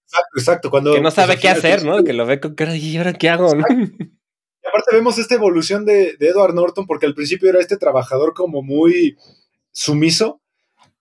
Exacto, 0.05 0.39
exacto. 0.39 0.69
Cuando, 0.69 0.93
que 0.93 0.99
no 0.99 1.03
pues, 1.03 1.15
sabe 1.15 1.37
qué 1.37 1.49
hacer, 1.49 1.83
¿no? 1.83 2.03
Que 2.03 2.13
lo 2.13 2.25
ve 2.25 2.39
con 2.39 2.55
cara 2.55 2.75
y 2.75 2.97
ahora 2.97 3.13
qué 3.13 3.29
hago, 3.29 3.55
Y 3.55 4.67
aparte 4.67 4.95
vemos 4.95 5.17
esta 5.17 5.35
evolución 5.35 5.85
de, 5.85 6.15
Edward 6.19 6.53
Norton, 6.53 6.87
porque 6.87 7.05
al 7.05 7.13
principio 7.13 7.49
era 7.49 7.59
este 7.59 7.77
trabajador 7.77 8.33
como 8.33 8.63
muy 8.63 9.17
sumiso 9.71 10.41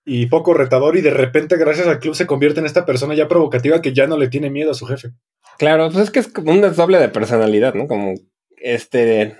y 0.04 0.26
poco 0.26 0.52
retador, 0.52 0.96
y 0.98 1.00
de 1.00 1.10
repente, 1.10 1.56
gracias 1.56 1.86
al 1.86 1.98
club, 1.98 2.14
se 2.14 2.26
convierte 2.26 2.60
en 2.60 2.66
esta 2.66 2.84
persona 2.84 3.14
ya 3.14 3.26
provocativa 3.26 3.80
que 3.80 3.94
ya 3.94 4.06
no 4.06 4.18
le 4.18 4.28
tiene 4.28 4.50
miedo 4.50 4.70
a 4.70 4.74
su 4.74 4.84
jefe. 4.84 5.12
Claro, 5.58 5.90
pues 5.90 6.04
es 6.04 6.10
que 6.10 6.18
es 6.18 6.28
como 6.28 6.52
un 6.52 6.60
doble 6.60 6.98
de 6.98 7.08
personalidad, 7.08 7.72
¿no? 7.74 7.86
Como 7.86 8.14
este 8.58 9.38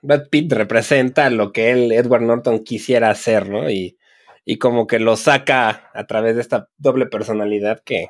Brad 0.00 0.28
Pitt 0.30 0.52
representa 0.52 1.28
lo 1.28 1.52
que 1.52 1.70
él, 1.70 1.92
Edward 1.92 2.22
Norton, 2.22 2.64
quisiera 2.64 3.10
hacer, 3.10 3.48
¿no? 3.48 3.68
Y, 3.70 3.98
y 4.44 4.58
como 4.58 4.86
que 4.86 4.98
lo 4.98 5.16
saca 5.16 5.90
a 5.92 6.06
través 6.06 6.36
de 6.36 6.40
esta 6.40 6.70
doble 6.78 7.06
personalidad 7.06 7.82
que, 7.84 8.08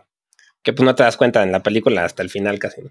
que 0.67 0.73
pues 0.73 0.85
no 0.85 0.97
te 0.97 1.05
das 1.05 1.17
cuenta 1.17 1.45
en 1.45 1.53
la 1.53 1.63
película 1.63 2.05
hasta 2.05 2.25
el 2.25 2.29
final 2.29 2.59
casi. 2.59 2.83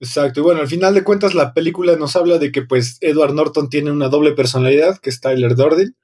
Exacto, 0.00 0.40
y 0.40 0.42
bueno, 0.42 0.62
al 0.62 0.66
final 0.66 0.94
de 0.94 1.04
cuentas 1.04 1.34
la 1.34 1.52
película 1.52 1.94
nos 1.96 2.16
habla 2.16 2.38
de 2.38 2.50
que 2.50 2.62
pues 2.62 2.96
Edward 3.02 3.34
Norton 3.34 3.68
tiene 3.68 3.90
una 3.90 4.08
doble 4.08 4.32
personalidad, 4.32 4.96
que 4.96 5.10
es 5.10 5.20
Tyler 5.20 5.54
Durden, 5.54 5.94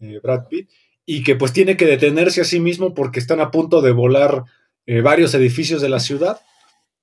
eh, 0.00 0.18
Brad 0.20 0.48
Pitt, 0.48 0.68
y 1.06 1.22
que 1.22 1.36
pues 1.36 1.52
tiene 1.52 1.76
que 1.76 1.86
detenerse 1.86 2.40
a 2.40 2.44
sí 2.44 2.58
mismo 2.58 2.92
porque 2.92 3.20
están 3.20 3.38
a 3.38 3.52
punto 3.52 3.82
de 3.82 3.92
volar 3.92 4.42
eh, 4.86 5.00
varios 5.00 5.32
edificios 5.34 5.80
de 5.80 5.90
la 5.90 6.00
ciudad, 6.00 6.40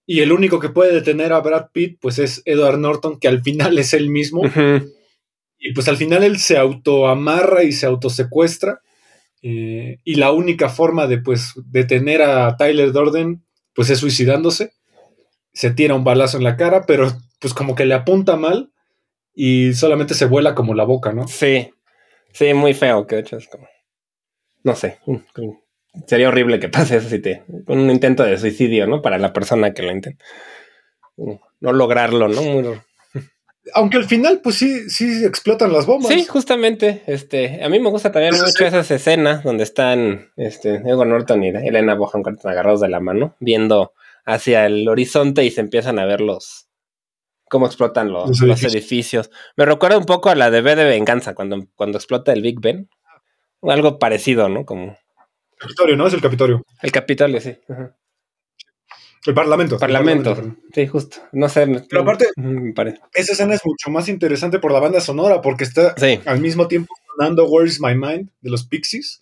y 0.05 0.19
el 0.19 0.33
único 0.33 0.59
que 0.59 0.67
puede 0.67 0.93
detener 0.93 1.31
a 1.31 1.39
Brad 1.39 1.67
Pitt 1.71 1.97
pues 2.01 2.19
es 2.19 2.41
Edward 2.43 2.77
Norton, 2.77 3.21
que 3.21 3.29
al 3.29 3.41
final 3.41 3.79
es 3.79 3.93
él 3.93 4.09
mismo, 4.09 4.41
y 5.57 5.71
pues 5.71 5.87
al 5.87 5.95
final 5.95 6.25
él 6.25 6.39
se 6.39 6.57
autoamarra 6.57 7.63
y 7.63 7.71
se 7.71 7.85
autosecuestra, 7.85 8.81
eh, 9.41 9.99
y 10.03 10.15
la 10.15 10.31
única 10.31 10.69
forma 10.69 11.07
de 11.07 11.17
pues 11.17 11.53
detener 11.65 12.21
a 12.21 12.55
Tyler 12.57 12.91
Dorden 12.91 13.43
pues 13.73 13.89
es 13.89 13.99
suicidándose. 13.99 14.73
Se 15.53 15.71
tira 15.71 15.95
un 15.95 16.03
balazo 16.03 16.37
en 16.37 16.43
la 16.43 16.57
cara, 16.57 16.85
pero 16.85 17.11
pues 17.39 17.53
como 17.53 17.75
que 17.75 17.85
le 17.85 17.93
apunta 17.93 18.35
mal 18.35 18.71
y 19.33 19.73
solamente 19.73 20.13
se 20.13 20.25
vuela 20.25 20.55
como 20.55 20.73
la 20.73 20.83
boca, 20.83 21.13
¿no? 21.13 21.27
Sí, 21.27 21.71
sí, 22.33 22.53
muy 22.53 22.73
feo, 22.73 23.07
que 23.07 23.19
hecho 23.19 23.37
es 23.37 23.47
como... 23.47 23.67
No 24.63 24.75
sé, 24.75 24.99
sería 26.05 26.29
horrible 26.29 26.59
que 26.59 26.69
pase 26.69 26.97
eso 26.97 27.09
si 27.09 27.19
te... 27.19 27.43
un 27.67 27.89
intento 27.89 28.23
de 28.23 28.37
suicidio, 28.37 28.85
¿no? 28.85 29.01
Para 29.01 29.17
la 29.17 29.33
persona 29.33 29.73
que 29.73 29.81
lo 29.81 29.91
intenta. 29.91 30.23
No 31.17 31.73
lograrlo, 31.73 32.27
¿no? 32.27 32.41
Muy, 32.41 32.81
aunque 33.73 33.97
al 33.97 34.05
final, 34.05 34.41
pues 34.41 34.55
sí, 34.55 34.89
sí 34.89 35.23
explotan 35.25 35.71
las 35.71 35.85
bombas. 35.85 36.11
Sí, 36.11 36.25
justamente. 36.25 37.03
Este, 37.07 37.63
a 37.63 37.69
mí 37.69 37.79
me 37.79 37.89
gusta 37.89 38.11
también 38.11 38.33
mucho 38.33 38.65
esas 38.65 38.89
escenas 38.91 39.43
donde 39.43 39.63
están 39.63 40.31
este, 40.35 40.75
Edward 40.75 41.07
Norton 41.07 41.43
y 41.43 41.49
Elena 41.49 41.95
Bohan 41.95 42.23
agarrados 42.43 42.81
de 42.81 42.89
la 42.89 42.99
mano, 42.99 43.35
viendo 43.39 43.93
hacia 44.25 44.65
el 44.65 44.87
horizonte 44.87 45.43
y 45.43 45.51
se 45.51 45.61
empiezan 45.61 45.99
a 45.99 46.05
ver 46.05 46.21
los 46.21 46.67
cómo 47.49 47.65
explotan 47.65 48.11
los, 48.11 48.41
edificios. 48.41 49.29
Me 49.57 49.65
recuerda 49.65 49.97
un 49.97 50.05
poco 50.05 50.29
a 50.29 50.35
la 50.35 50.49
de 50.49 50.61
B 50.61 50.75
de 50.75 50.85
Venganza, 50.85 51.35
cuando, 51.35 51.67
cuando 51.75 51.97
explota 51.97 52.31
el 52.31 52.41
Big 52.41 52.59
Ben. 52.61 52.89
Algo 53.61 53.99
parecido, 53.99 54.49
¿no? 54.49 54.65
Como. 54.65 54.97
Capitolio, 55.57 55.95
¿no? 55.95 56.07
Es 56.07 56.13
el 56.13 56.21
Capitolio. 56.21 56.63
El 56.81 56.91
Capitolio, 56.91 57.39
sí. 57.41 57.57
El 59.25 59.33
Parlamento. 59.35 59.77
Parlamento. 59.77 60.55
sí, 60.73 60.87
justo. 60.87 61.17
No 61.31 61.47
sé. 61.47 61.67
Pero 61.89 62.01
aparte, 62.01 62.29
esa 63.13 63.33
escena 63.33 63.53
es 63.53 63.61
mucho 63.63 63.91
más 63.91 64.09
interesante 64.09 64.57
por 64.57 64.71
la 64.71 64.79
banda 64.79 64.99
sonora, 64.99 65.41
porque 65.41 65.63
está 65.63 65.95
al 66.25 66.39
mismo 66.39 66.67
tiempo 66.67 66.93
sonando 67.15 67.47
Where 67.47 67.69
is 67.69 67.79
My 67.79 67.93
Mind 67.95 68.29
de 68.41 68.49
los 68.49 68.65
Pixies. 68.65 69.21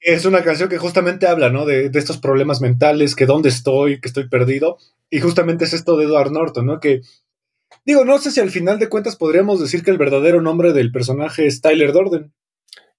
Es 0.00 0.24
una 0.26 0.44
canción 0.44 0.68
que 0.68 0.78
justamente 0.78 1.26
habla, 1.26 1.50
¿no? 1.50 1.66
De, 1.66 1.88
de, 1.88 1.98
estos 1.98 2.18
problemas 2.18 2.60
mentales, 2.60 3.16
que 3.16 3.26
dónde 3.26 3.48
estoy, 3.48 4.00
que 4.00 4.08
estoy 4.08 4.28
perdido. 4.28 4.78
Y 5.10 5.20
justamente 5.20 5.64
es 5.64 5.72
esto 5.72 5.96
de 5.96 6.04
Edward 6.04 6.30
Norton, 6.30 6.66
¿no? 6.66 6.78
Que, 6.78 7.00
digo, 7.84 8.04
no 8.04 8.18
sé 8.18 8.30
si 8.30 8.40
al 8.40 8.50
final 8.50 8.78
de 8.78 8.88
cuentas 8.88 9.16
podríamos 9.16 9.60
decir 9.60 9.82
que 9.82 9.90
el 9.90 9.98
verdadero 9.98 10.40
nombre 10.40 10.72
del 10.72 10.92
personaje 10.92 11.46
es 11.46 11.60
Tyler 11.62 11.92
Dorden, 11.92 12.32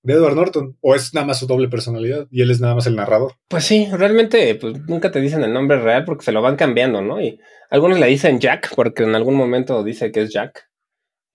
de 0.01 0.13
Edward 0.13 0.35
Norton, 0.35 0.77
o 0.81 0.95
es 0.95 1.13
nada 1.13 1.27
más 1.27 1.39
su 1.39 1.47
doble 1.47 1.67
personalidad 1.67 2.27
y 2.31 2.41
él 2.41 2.51
es 2.51 2.61
nada 2.61 2.75
más 2.75 2.87
el 2.87 2.95
narrador. 2.95 3.33
Pues 3.47 3.65
sí, 3.65 3.87
realmente 3.91 4.55
pues, 4.55 4.79
nunca 4.87 5.11
te 5.11 5.19
dicen 5.19 5.43
el 5.43 5.53
nombre 5.53 5.79
real 5.79 6.05
porque 6.05 6.25
se 6.25 6.31
lo 6.31 6.41
van 6.41 6.55
cambiando, 6.55 7.01
¿no? 7.01 7.21
Y 7.21 7.39
algunos 7.69 7.99
le 7.99 8.07
dicen 8.07 8.39
Jack 8.39 8.73
porque 8.75 9.03
en 9.03 9.15
algún 9.15 9.35
momento 9.35 9.83
dice 9.83 10.11
que 10.11 10.21
es 10.21 10.31
Jack 10.31 10.69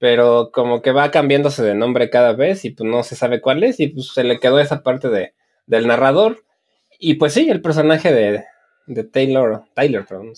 pero 0.05 0.51
como 0.53 0.83
que 0.83 0.93
va 0.93 1.11
cambiándose 1.11 1.63
de 1.63 1.75
nombre 1.75 2.11
cada 2.11 2.35
vez 2.35 2.67
y 2.67 2.71
pues 2.71 2.87
no 2.89 3.03
se 3.03 3.17
sabe 3.17 3.41
cuál 3.41 3.63
es 3.65 3.81
y 3.81 3.89
pues 3.89 4.09
se 4.13 4.23
le 4.23 4.39
quedó 4.39 4.61
esa 4.61 4.83
parte 4.83 5.09
de, 5.09 5.35
del 5.67 5.87
narrador 5.87 6.45
y 6.99 7.15
pues 7.15 7.33
sí, 7.33 7.49
el 7.49 7.63
personaje 7.63 8.13
de, 8.13 8.45
de 8.87 9.05
Taylor, 9.05 9.65
Tyler, 9.75 10.05
perdón. 10.05 10.33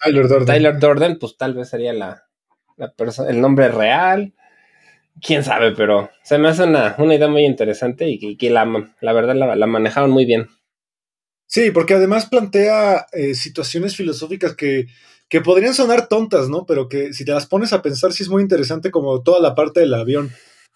Tyler 0.00 0.28
Dorden. 0.28 0.46
Tyler 0.46 0.78
Dorden, 0.78 1.18
pues 1.18 1.36
tal 1.36 1.54
vez 1.54 1.70
sería 1.70 1.92
la, 1.92 2.24
la 2.76 2.94
el 3.28 3.40
nombre 3.40 3.68
real, 3.68 4.32
quién 5.20 5.44
sabe, 5.44 5.72
pero 5.72 6.10
se 6.22 6.38
me 6.38 6.48
hace 6.48 6.64
una, 6.64 6.94
una 6.98 7.14
idea 7.14 7.28
muy 7.28 7.44
interesante 7.44 8.08
y 8.08 8.36
que, 8.36 8.50
la, 8.50 8.64
la, 9.00 9.12
verdad 9.12 9.34
la, 9.34 9.56
la, 9.56 9.66
manejaron 9.66 10.10
muy 10.10 10.24
bien. 10.24 10.48
Sí, 11.46 11.70
porque 11.70 11.94
además 11.94 12.26
plantea 12.26 13.06
eh, 13.12 13.34
situaciones 13.34 13.96
filosóficas 13.96 14.54
que 14.54 14.86
que 15.28 15.40
podrían 15.40 15.74
sonar 15.74 16.08
tontas, 16.08 16.48
¿no? 16.48 16.66
Pero 16.66 16.88
que 16.88 17.12
si 17.12 17.24
te 17.24 17.32
las 17.32 17.46
pones 17.46 17.72
a 17.72 17.82
pensar, 17.82 18.12
sí 18.12 18.22
es 18.22 18.28
muy 18.28 18.42
interesante 18.42 18.90
como 18.90 19.22
toda 19.22 19.40
la 19.40 19.54
parte 19.54 19.80
del 19.80 19.94
avión 19.94 20.30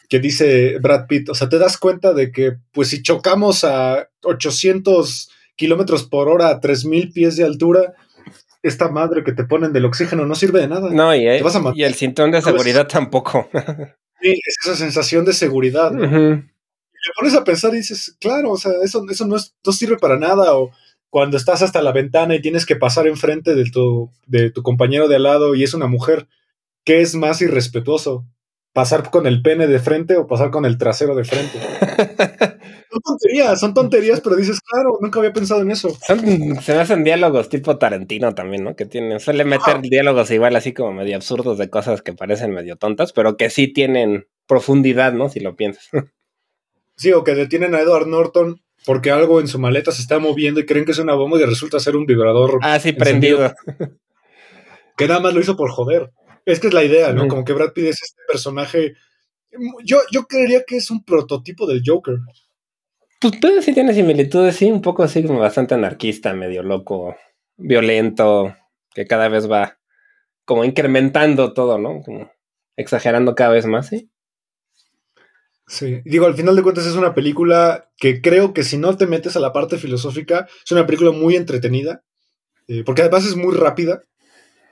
que 0.09 0.19
dice 0.19 0.79
Brad 0.79 1.07
Pitt. 1.07 1.29
O 1.29 1.35
sea, 1.35 1.49
te 1.49 1.59
das 1.59 1.77
cuenta 1.79 2.15
de 2.15 2.33
que, 2.33 2.57
pues 2.73 2.89
si 2.89 3.03
chocamos 3.03 3.65
a 3.65 4.09
800 4.23 5.31
kilómetros 5.55 6.05
por 6.05 6.29
hora 6.29 6.49
a 6.49 6.61
3000 6.61 7.13
pies 7.13 7.37
de 7.37 7.45
altura, 7.45 7.95
esta 8.63 8.89
madre 8.89 9.23
que 9.23 9.33
te 9.33 9.45
ponen 9.45 9.73
del 9.73 9.85
oxígeno 9.85 10.27
no 10.27 10.35
sirve 10.35 10.61
de 10.61 10.69
nada. 10.69 10.91
No, 10.91 11.15
y, 11.15 11.29
y 11.75 11.83
el 11.85 11.95
cinturón 11.95 12.33
de 12.33 12.43
seguridad 12.43 12.89
tampoco. 12.89 13.49
sí, 14.21 14.31
es 14.31 14.57
esa 14.65 14.77
sensación 14.77 15.25
de 15.25 15.33
seguridad. 15.33 15.91
¿no? 15.91 16.05
Y 16.05 16.41
te 16.41 17.13
pones 17.17 17.35
a 17.35 17.45
pensar 17.45 17.73
y 17.75 17.79
dices, 17.79 18.17
claro, 18.21 18.53
o 18.53 18.57
sea, 18.57 18.73
eso, 18.83 19.05
eso 19.11 19.27
no, 19.27 19.37
es, 19.37 19.55
no 19.65 19.73
sirve 19.73 19.97
para 19.97 20.19
nada. 20.19 20.57
O 20.57 20.71
cuando 21.11 21.37
estás 21.37 21.63
hasta 21.63 21.83
la 21.83 21.93
ventana 21.93 22.35
y 22.35 22.43
tienes 22.43 22.67
que 22.67 22.77
pasar 22.77 23.07
enfrente 23.07 23.55
de 23.55 23.71
tu, 23.71 24.11
de 24.27 24.51
tu 24.51 24.63
compañero 24.63 25.09
de 25.09 25.17
al 25.17 25.23
lado 25.23 25.55
y 25.55 25.63
es 25.63 25.75
una 25.75 25.87
mujer, 25.87 26.29
¿qué 26.85 27.01
es 27.01 27.15
más 27.15 27.41
irrespetuoso? 27.41 28.27
¿Pasar 28.73 29.11
con 29.11 29.27
el 29.27 29.43
pene 29.43 29.67
de 29.67 29.79
frente 29.79 30.17
o 30.17 30.27
pasar 30.27 30.51
con 30.51 30.65
el 30.65 30.79
trasero 30.79 31.15
de 31.15 31.25
frente? 31.25 31.59
son 32.91 33.01
tonterías, 33.03 33.61
son 33.61 33.75
tonterías, 33.75 34.21
pero 34.21 34.37
dices, 34.37 34.61
claro, 34.61 34.99
nunca 35.01 35.19
había 35.19 35.33
pensado 35.33 35.63
en 35.63 35.71
eso. 35.71 35.91
se 36.01 36.75
me 36.75 36.81
hacen 36.81 37.05
diálogos 37.05 37.49
tipo 37.49 37.79
Tarantino 37.79 38.35
también, 38.35 38.65
¿no? 38.65 38.77
Que 38.77 38.87
tienen, 38.87 39.21
suele 39.21 39.45
meter 39.45 39.81
diálogos 39.81 40.31
igual 40.31 40.57
así 40.57 40.73
como 40.73 40.93
medio 40.93 41.17
absurdos 41.17 41.59
de 41.59 41.71
cosas 41.71 42.03
que 42.03 42.13
parecen 42.13 42.53
medio 42.53 42.77
tontas, 42.77 43.13
pero 43.13 43.37
que 43.37 43.51
sí 43.51 43.73
tienen 43.73 44.27
profundidad, 44.47 45.13
¿no? 45.13 45.29
Si 45.29 45.41
lo 45.41 45.57
piensas. 45.57 45.89
Sí, 47.01 47.13
o 47.13 47.23
que 47.23 47.37
detienen 47.37 47.77
a 47.77 47.81
Edward 47.81 48.09
Norton 48.09 48.61
porque 48.85 49.11
algo 49.11 49.41
en 49.41 49.49
su 49.49 49.59
maleta 49.59 49.93
se 49.93 50.03
está 50.03 50.19
moviendo 50.19 50.61
y 50.61 50.67
creen 50.67 50.85
que 50.85 50.93
es 50.93 50.99
una 50.99 51.15
bomba 51.15 51.39
y 51.39 51.45
resulta 51.45 51.79
ser 51.79 51.97
un 51.97 52.07
vibrador. 52.07 52.59
Ah, 52.63 52.81
sí, 52.81 52.93
prendido. 52.93 53.55
Que 54.97 55.07
nada 55.07 55.21
más 55.21 55.33
lo 55.33 55.41
hizo 55.41 55.57
por 55.57 55.71
joder. 55.71 56.11
Es 56.45 56.59
que 56.59 56.67
es 56.67 56.75
la 56.75 56.83
idea, 56.83 57.13
¿no? 57.13 57.29
Como 57.29 57.45
que 57.45 57.53
Brad 57.53 57.73
Pitt 57.73 57.85
es 57.85 58.03
este 58.03 58.21
personaje. 58.27 58.95
Yo, 59.85 59.99
yo 60.11 60.25
creería 60.25 60.65
que 60.67 60.77
es 60.77 60.91
un 60.91 61.05
prototipo 61.05 61.67
del 61.67 61.83
Joker. 61.87 62.17
Pues 63.21 63.35
puede 63.41 63.63
sí 63.63 63.75
tiene 63.75 63.95
similitudes, 63.95 64.57
sí, 64.57 64.71
un 64.71 64.81
poco 64.81 65.03
así 65.03 65.25
como 65.25 65.41
bastante 65.41 65.75
anarquista, 65.75 66.33
medio 66.35 66.63
loco, 66.63 67.17
violento, 67.57 68.55
que 68.95 69.07
cada 69.07 69.29
vez 69.29 69.51
va 69.51 69.79
como 70.45 70.65
incrementando 70.65 71.53
todo, 71.53 71.79
¿no? 71.79 72.01
Como 72.03 72.31
exagerando 72.77 73.35
cada 73.35 73.51
vez 73.51 73.67
más, 73.67 73.89
sí. 73.89 74.09
Sí, 75.67 76.01
digo, 76.05 76.27
al 76.27 76.35
final 76.35 76.57
de 76.57 76.63
cuentas 76.63 76.87
es 76.87 76.95
una 76.95 77.15
película 77.15 77.91
que 77.99 78.23
creo 78.23 78.55
que 78.55 78.63
si 78.63 78.79
no 78.79 78.97
te 78.97 79.07
metes 79.07 79.37
a 79.37 79.41
la 79.41 79.53
parte 79.53 79.77
filosófica, 79.77 80.49
es 80.65 80.73
una 80.73 80.87
película 80.87 81.11
muy 81.11 81.37
entretenida, 81.37 82.03
eh, 82.69 82.85
porque 82.85 83.03
además 83.03 83.27
es 83.27 83.37
muy 83.37 83.55
rápida. 83.55 84.03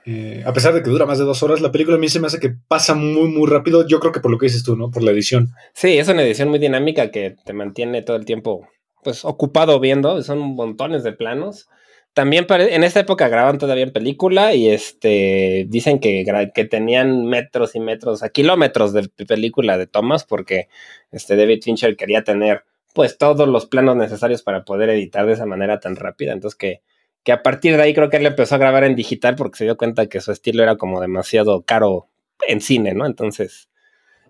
Eh, 0.09 0.41
a 0.45 0.53
pesar 0.53 0.73
de 0.73 0.81
que 0.81 0.89
dura 0.89 1.05
más 1.05 1.19
de 1.19 1.25
dos 1.25 1.43
horas, 1.43 1.59
la 1.59 1.69
película 1.69 1.97
a 1.97 1.99
mí 1.99 2.07
se 2.07 2.21
me 2.21 2.27
hace 2.27 2.39
que 2.39 2.55
pasa 2.69 2.95
muy, 2.95 3.27
muy 3.27 3.45
rápido. 3.45 3.85
Yo 3.85 3.99
creo 3.99 4.13
que 4.13 4.21
por 4.21 4.31
lo 4.31 4.37
que 4.37 4.45
dices 4.45 4.63
tú, 4.63 4.77
¿no? 4.77 4.89
Por 4.89 5.03
la 5.03 5.11
edición. 5.11 5.49
Sí, 5.73 5.97
es 5.97 6.07
una 6.07 6.23
edición 6.23 6.47
muy 6.47 6.59
dinámica 6.59 7.11
que 7.11 7.35
te 7.43 7.51
mantiene 7.51 8.01
todo 8.03 8.15
el 8.15 8.23
tiempo, 8.23 8.69
pues, 9.03 9.25
ocupado 9.25 9.81
viendo. 9.81 10.23
Son 10.23 10.39
montones 10.39 11.03
de 11.03 11.11
planos. 11.11 11.67
También 12.13 12.47
en 12.49 12.85
esta 12.85 13.01
época 13.01 13.27
graban 13.27 13.57
todavía 13.57 13.83
en 13.83 13.91
película 13.91 14.55
y 14.55 14.69
este 14.69 15.65
dicen 15.67 15.99
que, 15.99 16.25
que 16.55 16.65
tenían 16.65 17.25
metros 17.25 17.75
y 17.75 17.81
metros, 17.81 18.23
a 18.23 18.29
kilómetros 18.29 18.93
de 18.93 19.07
película 19.27 19.77
de 19.77 19.87
tomas 19.87 20.23
porque 20.23 20.67
este 21.11 21.35
David 21.35 21.61
Fincher 21.63 21.95
quería 21.95 22.23
tener 22.23 22.63
pues 22.95 23.19
todos 23.19 23.47
los 23.47 23.67
planos 23.67 23.97
necesarios 23.97 24.41
para 24.41 24.63
poder 24.63 24.89
editar 24.89 25.27
de 25.27 25.33
esa 25.33 25.45
manera 25.45 25.79
tan 25.79 25.95
rápida. 25.95 26.33
Entonces 26.33 26.57
que, 26.57 26.81
que 27.27 27.33
a 27.33 27.43
partir 27.43 27.75
de 27.75 27.83
ahí 27.83 27.93
creo 27.93 28.09
que 28.09 28.15
él 28.15 28.25
empezó 28.25 28.55
a 28.55 28.57
grabar 28.57 28.85
en 28.85 28.95
digital 28.95 29.35
porque 29.35 29.57
se 29.57 29.65
dio 29.65 29.75
cuenta 29.75 30.07
que 30.07 30.21
su 30.21 30.31
estilo 30.31 30.63
era 30.63 30.77
como 30.77 31.01
demasiado 31.01 31.61
caro 31.63 32.07
en 32.47 32.61
cine, 32.61 32.93
¿no? 32.93 33.05
Entonces 33.05 33.67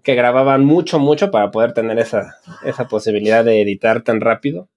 que 0.01 0.15
grababan 0.15 0.65
mucho, 0.65 0.97
mucho 0.97 1.29
para 1.29 1.51
poder 1.51 1.73
tener 1.73 1.99
esa, 1.99 2.37
esa 2.65 2.87
posibilidad 2.87 3.45
de 3.45 3.61
editar 3.61 4.01
tan 4.01 4.19
rápido. 4.19 4.67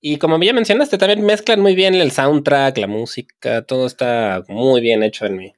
Y 0.00 0.16
como 0.16 0.42
ya 0.42 0.54
mencionaste, 0.54 0.96
también 0.96 1.22
mezclan 1.22 1.60
muy 1.60 1.74
bien 1.74 1.94
el 1.94 2.12
soundtrack, 2.12 2.78
la 2.78 2.86
música, 2.86 3.60
todo 3.66 3.86
está 3.86 4.42
muy 4.48 4.80
bien 4.80 5.02
hecho 5.02 5.26
en 5.26 5.36
mi, 5.36 5.52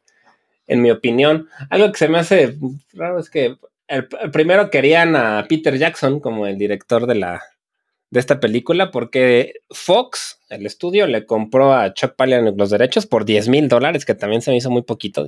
en 0.66 0.83
mi 0.83 0.90
opinión. 0.90 1.48
Algo 1.70 1.92
que 1.92 1.98
se 1.98 2.09
me 2.09 2.18
hace 2.18 2.57
raro 2.94 3.20
es 3.20 3.31
que 3.31 3.55
el, 3.87 4.09
primero 4.33 4.70
querían 4.70 5.14
a 5.14 5.46
Peter 5.48 5.79
Jackson 5.79 6.18
como 6.18 6.48
el 6.48 6.59
director 6.59 7.07
de 7.07 7.14
la 7.14 7.44
de 8.11 8.21
esta 8.21 8.40
película 8.40 8.90
porque 8.90 9.55
Fox, 9.71 10.40
el 10.49 10.66
estudio, 10.66 11.07
le 11.07 11.27
compró 11.27 11.75
a 11.75 11.92
Chuck 11.92 12.14
Palahniuk 12.16 12.59
los 12.59 12.71
derechos 12.71 13.07
por 13.07 13.25
10 13.25 13.49
mil 13.49 13.68
dólares, 13.68 14.05
que 14.05 14.14
también 14.14 14.42
se 14.42 14.51
me 14.51 14.57
hizo 14.57 14.71
muy 14.71 14.83
poquito. 14.83 15.27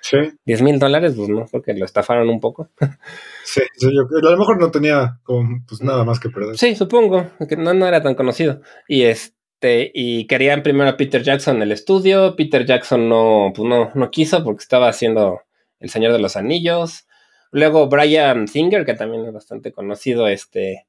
Sí. 0.00 0.18
10 0.44 0.62
mil 0.62 0.78
dólares, 0.78 1.14
pues 1.16 1.28
no, 1.28 1.46
porque 1.50 1.74
lo 1.74 1.84
estafaron 1.84 2.28
un 2.28 2.40
poco. 2.40 2.70
Sí, 3.44 3.62
a 3.80 4.30
lo 4.30 4.36
mejor 4.36 4.60
no 4.60 4.70
tenía 4.70 5.20
como, 5.22 5.64
pues 5.66 5.80
nada 5.80 6.04
más 6.04 6.20
que 6.20 6.28
perder. 6.28 6.58
Sí, 6.58 6.76
supongo, 6.76 7.30
que 7.48 7.56
no, 7.56 7.72
no 7.72 7.86
era 7.86 8.02
tan 8.02 8.14
conocido. 8.14 8.60
Y 8.86 9.04
este, 9.04 9.90
y 9.94 10.26
querían 10.26 10.62
primero 10.62 10.90
a 10.90 10.98
Peter 10.98 11.22
Jackson 11.22 11.56
en 11.56 11.62
el 11.62 11.72
estudio. 11.72 12.36
Peter 12.36 12.66
Jackson 12.66 13.08
no, 13.08 13.52
pues 13.56 13.66
no, 13.66 13.90
no 13.94 14.10
quiso 14.10 14.44
porque 14.44 14.60
estaba 14.60 14.90
haciendo 14.90 15.40
El 15.80 15.88
Señor 15.88 16.12
de 16.12 16.18
los 16.18 16.36
Anillos. 16.36 17.06
Luego 17.50 17.88
Brian 17.88 18.48
Singer, 18.48 18.84
que 18.84 18.92
también 18.92 19.24
es 19.24 19.32
bastante 19.32 19.72
conocido, 19.72 20.28
este, 20.28 20.87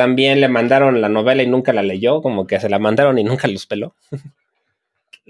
también 0.00 0.40
le 0.40 0.48
mandaron 0.48 1.02
la 1.02 1.10
novela 1.10 1.42
y 1.42 1.46
nunca 1.46 1.74
la 1.74 1.82
leyó, 1.82 2.22
como 2.22 2.46
que 2.46 2.58
se 2.58 2.70
la 2.70 2.78
mandaron 2.78 3.18
y 3.18 3.22
nunca 3.22 3.46
los 3.48 3.66
peló. 3.66 3.94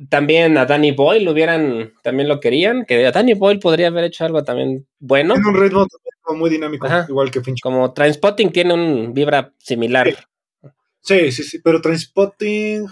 también 0.09 0.57
a 0.59 0.65
Danny 0.65 0.93
Boyle 0.93 1.29
hubieran, 1.29 1.93
también 2.05 2.29
lo 2.29 2.39
querían, 2.39 2.85
que 2.85 3.05
a 3.05 3.11
Danny 3.11 3.35
Boyle 3.35 3.59
podría 3.59 3.89
haber 3.89 4.05
hecho 4.05 4.25
algo 4.25 4.45
también 4.45 4.87
bueno. 5.01 5.35
Tiene 5.35 5.49
un 5.49 5.61
ritmo 5.61 5.87
muy 6.37 6.51
dinámico, 6.51 6.87
igual 7.09 7.33
que 7.33 7.41
Fincher. 7.41 7.63
Como 7.65 7.93
Transpotting 7.93 8.53
tiene 8.53 8.75
un 8.75 9.13
vibra 9.13 9.53
similar. 9.59 10.15
Sí, 11.01 11.33
sí, 11.33 11.43
sí, 11.43 11.59
pero 11.59 11.81
Transpotting, 11.81 12.87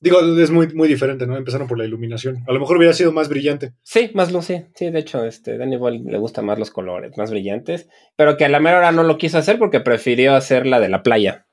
digo, 0.00 0.20
es 0.20 0.50
muy, 0.50 0.68
muy 0.74 0.88
diferente, 0.88 1.26
¿no? 1.26 1.36
Empezaron 1.36 1.68
por 1.68 1.78
la 1.78 1.84
iluminación. 1.84 2.42
A 2.48 2.52
lo 2.52 2.60
mejor 2.60 2.78
hubiera 2.78 2.94
sido 2.94 3.12
más 3.12 3.28
brillante. 3.28 3.74
Sí, 3.82 4.10
más 4.14 4.32
luz, 4.32 4.46
sí. 4.46 4.64
Sí, 4.74 4.90
de 4.90 4.98
hecho, 4.98 5.24
este, 5.24 5.58
Danny 5.58 5.76
Boyle 5.76 6.02
le 6.04 6.18
gustan 6.18 6.46
más 6.46 6.58
los 6.58 6.70
colores, 6.70 7.16
más 7.16 7.30
brillantes, 7.30 7.88
pero 8.16 8.36
que 8.36 8.44
a 8.44 8.48
la 8.48 8.60
mera 8.60 8.78
hora 8.78 8.92
no 8.92 9.02
lo 9.02 9.18
quiso 9.18 9.38
hacer 9.38 9.58
porque 9.58 9.80
prefirió 9.80 10.34
hacer 10.34 10.66
la 10.66 10.80
de 10.80 10.88
la 10.88 11.02
playa. 11.02 11.46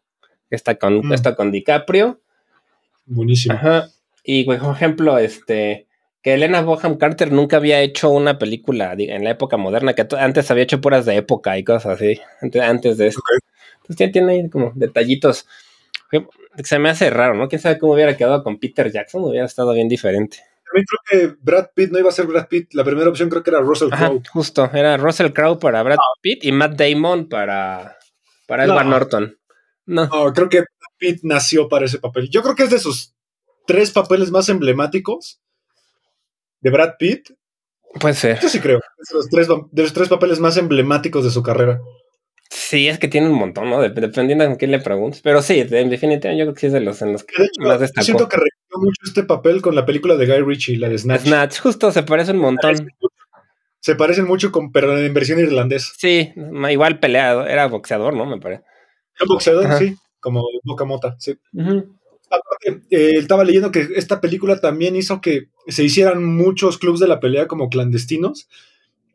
Esta 0.49 0.75
con, 0.75 1.07
mm. 1.07 1.13
esta 1.13 1.35
con 1.35 1.51
DiCaprio. 1.51 2.21
Buenísimo. 3.05 3.55
Ajá. 3.55 3.89
Y, 4.23 4.43
por 4.43 4.55
ejemplo, 4.55 5.17
este, 5.17 5.87
que 6.21 6.33
Elena 6.33 6.61
Boham 6.61 6.97
Carter 6.97 7.31
nunca 7.31 7.57
había 7.57 7.81
hecho 7.81 8.09
una 8.09 8.37
película 8.37 8.93
en 8.97 9.23
la 9.23 9.29
época 9.29 9.55
moderna, 9.55 9.93
que 9.93 10.05
antes 10.17 10.51
había 10.51 10.63
hecho 10.63 10.81
puras 10.81 11.05
de 11.05 11.15
época 11.15 11.57
y 11.57 11.63
cosas 11.63 12.01
así, 12.01 12.19
antes, 12.61 12.97
de 12.97 13.07
eso. 13.07 13.21
Entonces 13.81 14.11
tiene 14.11 14.33
ahí 14.33 14.49
como 14.49 14.73
detallitos. 14.75 15.47
Se 16.63 16.79
me 16.79 16.89
hace 16.89 17.09
raro, 17.09 17.35
¿no? 17.35 17.47
Quién 17.47 17.61
sabe 17.61 17.77
cómo 17.77 17.93
hubiera 17.93 18.17
quedado 18.17 18.43
con 18.43 18.59
Peter 18.59 18.91
Jackson, 18.91 19.23
hubiera 19.23 19.45
estado 19.45 19.73
bien 19.73 19.87
diferente. 19.87 20.39
También 20.65 20.85
creo 20.85 20.99
que 21.31 21.37
Brad 21.41 21.69
Pitt 21.73 21.91
no 21.91 21.99
iba 21.99 22.09
a 22.09 22.13
ser 22.13 22.25
Brad 22.25 22.47
Pitt. 22.47 22.73
La 22.73 22.83
primera 22.83 23.09
opción 23.09 23.29
creo 23.29 23.43
que 23.43 23.49
era 23.49 23.61
Russell 23.61 23.89
Crowe. 23.89 24.21
Justo, 24.31 24.69
era 24.73 24.97
Russell 24.97 25.31
Crowe 25.31 25.59
para 25.59 25.81
Brad 25.83 25.97
ah. 25.97 26.19
Pitt 26.21 26.43
y 26.43 26.51
Matt 26.51 26.73
Damon 26.73 27.29
para, 27.29 27.97
para 28.47 28.65
Edward 28.65 28.87
Norton. 28.87 29.37
No. 29.85 30.07
no. 30.07 30.33
creo 30.33 30.49
que 30.49 30.59
Brad 30.59 30.97
Pitt 30.97 31.19
nació 31.23 31.69
para 31.69 31.85
ese 31.85 31.99
papel. 31.99 32.29
Yo 32.29 32.43
creo 32.43 32.55
que 32.55 32.63
es 32.63 32.69
de 32.69 32.79
sus 32.79 33.13
tres 33.65 33.91
papeles 33.91 34.31
más 34.31 34.49
emblemáticos 34.49 35.39
de 36.59 36.69
Brad 36.69 36.95
Pitt. 36.99 37.29
Puede 37.99 38.15
ser. 38.15 38.39
Yo 38.39 38.49
sí 38.49 38.59
creo. 38.59 38.79
De 38.79 39.15
los, 39.15 39.29
tres, 39.29 39.47
de 39.47 39.83
los 39.83 39.93
tres 39.93 40.09
papeles 40.09 40.39
más 40.39 40.57
emblemáticos 40.57 41.23
de 41.23 41.31
su 41.31 41.41
carrera. 41.41 41.79
Sí, 42.49 42.87
es 42.87 42.97
que 42.99 43.07
tiene 43.07 43.27
un 43.27 43.35
montón, 43.37 43.69
¿no? 43.69 43.81
Dep- 43.83 43.93
Dependiendo 43.99 44.47
de 44.47 44.57
quién 44.57 44.71
le 44.71 44.79
preguntes. 44.79 45.21
Pero 45.21 45.41
sí, 45.41 45.59
en 45.69 45.89
definitiva, 45.89 46.33
yo 46.33 46.45
creo 46.45 46.53
que 46.53 46.59
sí 46.61 46.67
es 46.67 46.73
de 46.73 46.79
los 46.81 47.01
en 47.01 47.13
los 47.13 47.23
que 47.23 47.41
De 47.41 47.45
hecho, 47.47 47.61
más 47.61 47.79
destacó. 47.79 48.05
siento 48.05 48.27
que 48.29 48.37
recreó 48.37 48.81
mucho 48.81 49.01
este 49.05 49.23
papel 49.23 49.61
con 49.61 49.75
la 49.75 49.85
película 49.85 50.15
de 50.15 50.25
Guy 50.25 50.41
Ritchie, 50.41 50.77
la 50.77 50.89
de 50.89 50.97
Snatch. 50.97 51.21
Snatch, 51.23 51.59
justo 51.59 51.91
se 51.91 52.03
parece 52.03 52.31
un 52.31 52.39
montón. 52.39 52.75
Se 53.79 53.95
parecen 53.95 54.25
mucho 54.25 54.51
con, 54.51 54.71
pero 54.71 54.97
en 54.97 55.13
versión 55.13 55.39
irlandesa. 55.39 55.93
Sí, 55.97 56.33
igual 56.69 56.99
peleado, 56.99 57.45
era 57.47 57.67
boxeador, 57.67 58.13
¿no? 58.15 58.25
Me 58.25 58.39
parece. 58.39 58.63
El 59.19 59.27
boxeador, 59.27 59.65
Ajá. 59.67 59.77
sí, 59.79 59.95
como 60.19 60.43
Boca 60.63 60.83
Mota, 60.85 61.15
sí. 61.19 61.37
Aparte, 62.29 62.81
eh, 62.89 63.13
estaba 63.17 63.43
leyendo 63.45 63.71
que 63.71 63.87
esta 63.95 64.19
película 64.19 64.59
también 64.59 64.95
hizo 64.97 65.21
que 65.21 65.47
se 65.67 65.83
hicieran 65.83 66.23
muchos 66.25 66.77
clubs 66.77 66.99
de 66.99 67.07
la 67.07 67.19
pelea 67.21 67.47
como 67.47 67.69
clandestinos. 67.69 68.49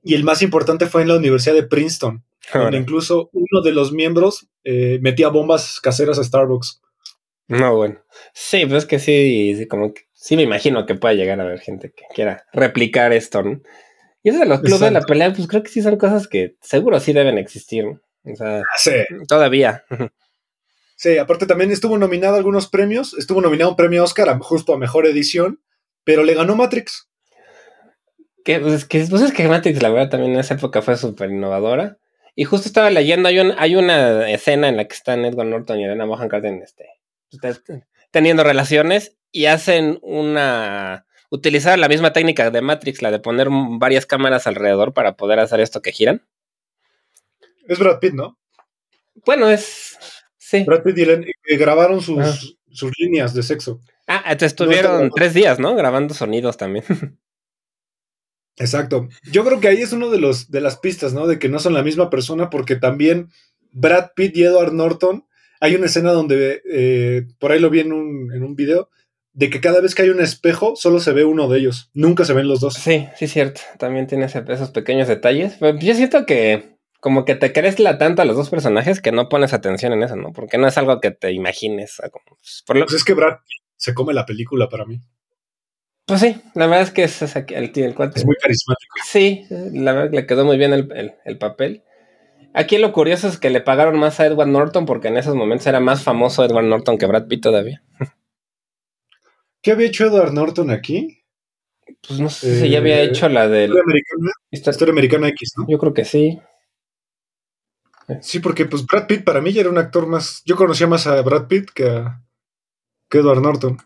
Y 0.02 0.14
el 0.14 0.24
más 0.24 0.40
importante 0.42 0.86
fue 0.86 1.02
en 1.02 1.08
la 1.08 1.16
Universidad 1.16 1.54
de 1.54 1.62
Princeton, 1.64 2.24
donde 2.52 2.78
incluso 2.78 3.30
uno 3.32 3.62
de 3.62 3.72
los 3.72 3.92
miembros 3.92 4.48
eh, 4.64 4.98
metía 5.02 5.28
bombas 5.28 5.80
caseras 5.80 6.18
a 6.18 6.24
Starbucks. 6.24 6.80
No, 7.48 7.76
bueno. 7.76 8.00
Sí, 8.32 8.64
pues 8.66 8.84
es 8.84 8.86
que 8.88 8.98
sí, 8.98 9.54
sí, 9.56 9.66
como 9.66 9.92
que 9.92 10.02
sí 10.12 10.36
me 10.36 10.42
imagino 10.42 10.86
que 10.86 10.94
pueda 10.94 11.14
llegar 11.14 11.40
a 11.40 11.44
haber 11.44 11.60
gente 11.60 11.92
que 11.92 12.04
quiera 12.14 12.44
replicar 12.52 13.12
esto, 13.12 13.42
¿no? 13.42 13.60
Y 14.22 14.30
eso 14.30 14.38
de 14.38 14.46
los 14.46 14.60
clubes 14.60 14.80
de 14.80 14.90
la 14.92 15.00
pelea, 15.02 15.32
pues 15.32 15.48
creo 15.48 15.62
que 15.62 15.68
sí 15.70 15.82
son 15.82 15.96
cosas 15.96 16.28
que 16.28 16.56
seguro 16.60 17.00
sí 17.00 17.12
deben 17.12 17.38
existir, 17.38 17.84
¿no? 17.84 18.00
O 18.24 18.36
sea, 18.36 18.62
Sí, 18.76 18.92
todavía. 19.26 19.84
sí, 20.94 21.18
aparte 21.18 21.46
también 21.46 21.72
estuvo 21.72 21.98
nominado 21.98 22.34
a 22.34 22.38
algunos 22.38 22.68
premios. 22.68 23.14
Estuvo 23.14 23.40
nominado 23.40 23.68
a 23.68 23.72
un 23.72 23.76
premio 23.76 24.04
Oscar 24.04 24.28
a- 24.28 24.38
justo 24.38 24.72
a 24.72 24.78
mejor 24.78 25.06
edición, 25.06 25.60
pero 26.04 26.22
le 26.22 26.34
ganó 26.34 26.54
Matrix. 26.54 27.08
Que, 28.44 28.60
pues, 28.60 28.84
que, 28.84 29.04
pues 29.10 29.22
es 29.22 29.32
que 29.32 29.48
Matrix, 29.48 29.82
la 29.82 29.88
verdad, 29.90 30.10
también 30.10 30.32
en 30.34 30.40
esa 30.40 30.54
época 30.54 30.82
fue 30.82 30.96
súper 30.96 31.30
innovadora. 31.30 31.98
Y 32.34 32.44
justo 32.44 32.66
estaba 32.66 32.90
leyendo, 32.90 33.28
hay, 33.28 33.38
un- 33.40 33.54
hay 33.58 33.76
una 33.76 34.28
escena 34.30 34.68
en 34.68 34.76
la 34.76 34.86
que 34.86 34.94
están 34.94 35.24
Edward 35.24 35.48
Norton 35.48 35.78
y 35.78 35.84
Elena 35.84 36.04
Bonham 36.06 36.28
Carter 36.28 36.52
este, 36.62 36.86
teniendo 38.10 38.42
relaciones 38.44 39.16
y 39.30 39.46
hacen 39.46 39.98
una... 40.02 41.06
utilizar 41.30 41.78
la 41.78 41.88
misma 41.88 42.12
técnica 42.12 42.50
de 42.50 42.62
Matrix, 42.62 43.02
la 43.02 43.10
de 43.10 43.18
poner 43.18 43.48
varias 43.50 44.06
cámaras 44.06 44.46
alrededor 44.46 44.92
para 44.94 45.16
poder 45.16 45.38
hacer 45.40 45.60
esto 45.60 45.82
que 45.82 45.92
giran. 45.92 46.26
Es 47.68 47.78
Brad 47.78 47.98
Pitt, 48.00 48.14
¿no? 48.14 48.38
Bueno, 49.26 49.50
es... 49.50 49.98
Sí. 50.38 50.64
Brad 50.64 50.82
Pitt 50.82 50.98
y 50.98 51.02
eh, 51.02 51.56
grabaron 51.56 52.00
sus, 52.00 52.18
Ajá. 52.18 52.36
sus 52.70 52.92
líneas 52.98 53.34
de 53.34 53.42
sexo. 53.42 53.80
Ah, 54.06 54.36
estuvieron 54.38 55.10
tres 55.14 55.32
días, 55.32 55.58
¿no? 55.58 55.74
Grabando 55.74 56.12
sonidos 56.14 56.56
también. 56.56 56.84
Exacto. 58.58 59.08
Yo 59.30 59.44
creo 59.44 59.60
que 59.60 59.68
ahí 59.68 59.78
es 59.82 59.92
uno 59.92 60.10
de 60.10 60.18
los 60.18 60.50
de 60.50 60.60
las 60.60 60.78
pistas, 60.78 61.14
¿no? 61.14 61.26
De 61.26 61.38
que 61.38 61.48
no 61.48 61.58
son 61.58 61.74
la 61.74 61.82
misma 61.82 62.10
persona, 62.10 62.50
porque 62.50 62.76
también 62.76 63.28
Brad 63.72 64.10
Pitt 64.14 64.36
y 64.36 64.44
Edward 64.44 64.72
Norton, 64.72 65.24
hay 65.60 65.74
una 65.74 65.86
escena 65.86 66.12
donde 66.12 66.60
eh, 66.70 67.22
por 67.38 67.52
ahí 67.52 67.60
lo 67.60 67.70
vi 67.70 67.80
en 67.80 67.92
un, 67.92 68.32
en 68.34 68.42
un 68.42 68.54
video, 68.54 68.90
de 69.32 69.48
que 69.48 69.60
cada 69.62 69.80
vez 69.80 69.94
que 69.94 70.02
hay 70.02 70.10
un 70.10 70.20
espejo, 70.20 70.76
solo 70.76 71.00
se 71.00 71.12
ve 71.12 71.24
uno 71.24 71.48
de 71.48 71.58
ellos. 71.60 71.90
Nunca 71.94 72.24
se 72.26 72.34
ven 72.34 72.48
los 72.48 72.60
dos. 72.60 72.74
Sí, 72.74 73.08
sí, 73.16 73.26
cierto. 73.28 73.62
También 73.78 74.06
tiene 74.06 74.26
esos 74.26 74.70
pequeños 74.72 75.08
detalles. 75.08 75.56
Pero 75.58 75.78
yo 75.78 75.94
siento 75.94 76.26
que 76.26 76.76
como 77.00 77.24
que 77.24 77.34
te 77.34 77.52
crees 77.52 77.80
la 77.80 77.96
tanto 77.96 78.20
a 78.22 78.24
los 78.26 78.36
dos 78.36 78.50
personajes 78.50 79.00
que 79.00 79.10
no 79.10 79.28
pones 79.30 79.54
atención 79.54 79.92
en 79.94 80.02
eso, 80.02 80.16
¿no? 80.16 80.32
Porque 80.32 80.58
no 80.58 80.68
es 80.68 80.76
algo 80.76 81.00
que 81.00 81.10
te 81.12 81.32
imagines. 81.32 81.96
pues, 82.28 82.62
por 82.66 82.76
lo- 82.76 82.84
Pues 82.84 82.96
es 82.96 83.04
que 83.04 83.14
Brad 83.14 83.38
Pitt 83.48 83.62
se 83.76 83.94
come 83.94 84.12
la 84.12 84.26
película 84.26 84.68
para 84.68 84.84
mí. 84.84 85.00
Pues 86.06 86.20
sí, 86.20 86.40
la 86.54 86.66
verdad 86.66 86.82
es 86.82 86.90
que 86.90 87.04
es, 87.04 87.22
es 87.22 87.36
aquí- 87.36 87.54
el, 87.54 87.72
el 87.74 87.94
cuate. 87.94 88.18
Es 88.18 88.26
muy 88.26 88.36
carismático. 88.36 88.94
Sí, 89.04 89.46
la 89.50 89.92
verdad 89.92 90.10
que 90.10 90.16
le 90.16 90.26
quedó 90.26 90.44
muy 90.44 90.58
bien 90.58 90.72
el, 90.72 90.90
el- 90.92 91.14
el 91.24 91.38
papel. 91.38 91.82
Aquí 92.54 92.76
lo 92.78 92.92
curioso 92.92 93.28
es 93.28 93.38
que 93.38 93.48
le 93.50 93.60
pagaron 93.62 93.98
más 93.98 94.20
a 94.20 94.26
Edward 94.26 94.48
Norton 94.48 94.84
porque 94.84 95.08
en 95.08 95.16
esos 95.16 95.34
momentos 95.34 95.66
era 95.66 95.80
más 95.80 96.02
famoso 96.02 96.44
Edward 96.44 96.66
Norton 96.66 96.98
que 96.98 97.06
Brad 97.06 97.26
Pitt 97.26 97.42
todavía. 97.42 97.82
¿Qué 99.62 99.70
había 99.72 99.86
hecho 99.86 100.04
Edward 100.06 100.32
Norton 100.32 100.70
aquí? 100.70 101.24
Pues 102.06 102.20
no 102.20 102.28
sé 102.28 102.60
si 102.60 102.68
ya 102.68 102.78
había 102.78 103.00
Eh, 103.00 103.04
hecho 103.04 103.28
la 103.28 103.48
del... 103.48 103.70
Historia 103.70 103.82
americana, 103.84 104.30
Historia 104.50 104.92
americana 104.92 105.28
X, 105.28 105.52
¿no? 105.56 105.66
Yo 105.68 105.78
creo 105.78 105.94
que 105.94 106.04
sí. 106.04 106.40
Sí, 108.20 108.40
porque 108.40 108.66
pues 108.66 108.84
Brad 108.84 109.06
Pitt 109.06 109.24
para 109.24 109.40
mí 109.40 109.52
ya 109.52 109.60
era 109.62 109.70
un 109.70 109.78
actor 109.78 110.06
más. 110.06 110.42
Yo 110.44 110.56
conocía 110.56 110.86
más 110.86 111.06
a 111.06 111.20
Brad 111.22 111.46
Pitt 111.46 111.70
que 111.70 111.88
a 111.88 112.20
que 113.08 113.18
Edward 113.18 113.40
Norton. 113.40 113.78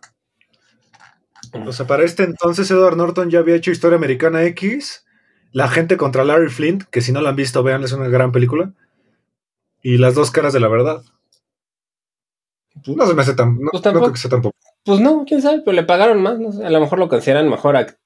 O 1.66 1.72
sea, 1.72 1.86
para 1.86 2.04
este 2.04 2.24
entonces 2.24 2.70
Edward 2.70 2.96
Norton 2.96 3.30
ya 3.30 3.38
había 3.40 3.54
hecho 3.56 3.70
Historia 3.70 3.96
Americana 3.96 4.42
X, 4.44 5.04
La 5.52 5.68
gente 5.68 5.96
contra 5.96 6.24
Larry 6.24 6.50
Flint, 6.50 6.84
que 6.84 7.00
si 7.00 7.12
no 7.12 7.20
la 7.20 7.30
han 7.30 7.36
visto, 7.36 7.62
vean, 7.62 7.82
es 7.84 7.92
una 7.92 8.08
gran 8.08 8.32
película. 8.32 8.72
Y 9.82 9.98
Las 9.98 10.14
dos 10.14 10.30
caras 10.30 10.52
de 10.52 10.60
la 10.60 10.68
verdad. 10.68 11.02
No 12.86 13.06
se 13.06 13.14
me 13.14 13.22
hace 13.22 13.34
tan. 13.34 13.54
No, 13.58 13.70
Pues 13.70 13.80
no 13.80 13.82
tampoco. 13.82 14.04
creo 14.04 14.12
que 14.14 14.20
sea 14.20 14.30
tampoco. 14.30 14.56
Pues 14.84 15.00
no, 15.00 15.24
quién 15.26 15.42
sabe, 15.42 15.62
pero 15.64 15.74
le 15.74 15.82
pagaron 15.84 16.22
más. 16.22 16.38
no 16.38 16.52
sé, 16.52 16.64
a 16.64 16.70
lo 16.70 16.80
mejor 16.80 16.98
lo 16.98 17.08
consideran 17.08 17.48
mejor 17.48 17.74
ac- 17.76 17.96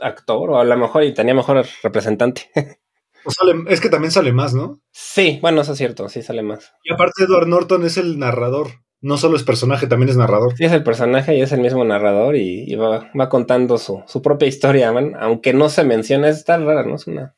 actor 0.00 0.50
o 0.50 0.58
a 0.58 0.64
lo 0.64 0.76
mejor 0.76 1.04
y 1.04 1.14
tenía 1.14 1.34
mejor 1.34 1.64
representante. 1.82 2.50
O 3.22 3.30
sale- 3.30 3.64
es 3.68 3.82
que 3.82 3.90
también 3.90 4.10
sale 4.10 4.32
más, 4.32 4.54
¿no? 4.54 4.80
sí, 4.92 5.38
bueno, 5.42 5.60
eso 5.60 5.72
es 5.72 5.78
cierto, 5.78 6.08
sí 6.08 6.22
sale 6.22 6.42
más. 6.42 6.72
Y 6.82 6.90
aparte, 6.90 7.24
Edward 7.24 7.48
Norton 7.48 7.84
es 7.84 7.98
el 7.98 8.18
narrador. 8.18 8.68
No 9.02 9.16
solo 9.16 9.36
es 9.36 9.42
personaje, 9.42 9.86
también 9.86 10.10
es 10.10 10.16
narrador. 10.16 10.54
Sí, 10.56 10.64
es 10.64 10.72
el 10.72 10.82
personaje 10.84 11.34
y 11.34 11.40
es 11.40 11.52
el 11.52 11.60
mismo 11.60 11.84
narrador 11.84 12.36
y, 12.36 12.64
y 12.70 12.74
va, 12.74 13.10
va 13.18 13.28
contando 13.30 13.78
su, 13.78 14.02
su 14.06 14.20
propia 14.20 14.46
historia, 14.48 14.92
man, 14.92 15.14
aunque 15.18 15.54
no 15.54 15.70
se 15.70 15.84
menciona, 15.84 16.28
está 16.28 16.58
rara, 16.58 16.84
¿no? 16.84 16.96
Es 16.96 17.06
una... 17.06 17.34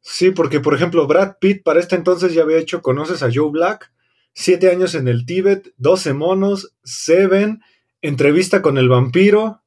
Sí, 0.00 0.30
porque 0.30 0.60
por 0.60 0.74
ejemplo, 0.74 1.06
Brad 1.06 1.36
Pitt 1.40 1.62
para 1.62 1.80
este 1.80 1.96
entonces 1.96 2.32
ya 2.32 2.42
había 2.42 2.58
hecho 2.58 2.82
Conoces 2.82 3.22
a 3.22 3.28
Joe 3.32 3.50
Black, 3.50 3.92
Siete 4.32 4.70
años 4.70 4.94
en 4.94 5.08
el 5.08 5.26
Tíbet, 5.26 5.74
12 5.78 6.14
monos, 6.14 6.72
Seven, 6.84 7.60
Entrevista 8.00 8.62
con 8.62 8.78
el 8.78 8.88
vampiro, 8.88 9.62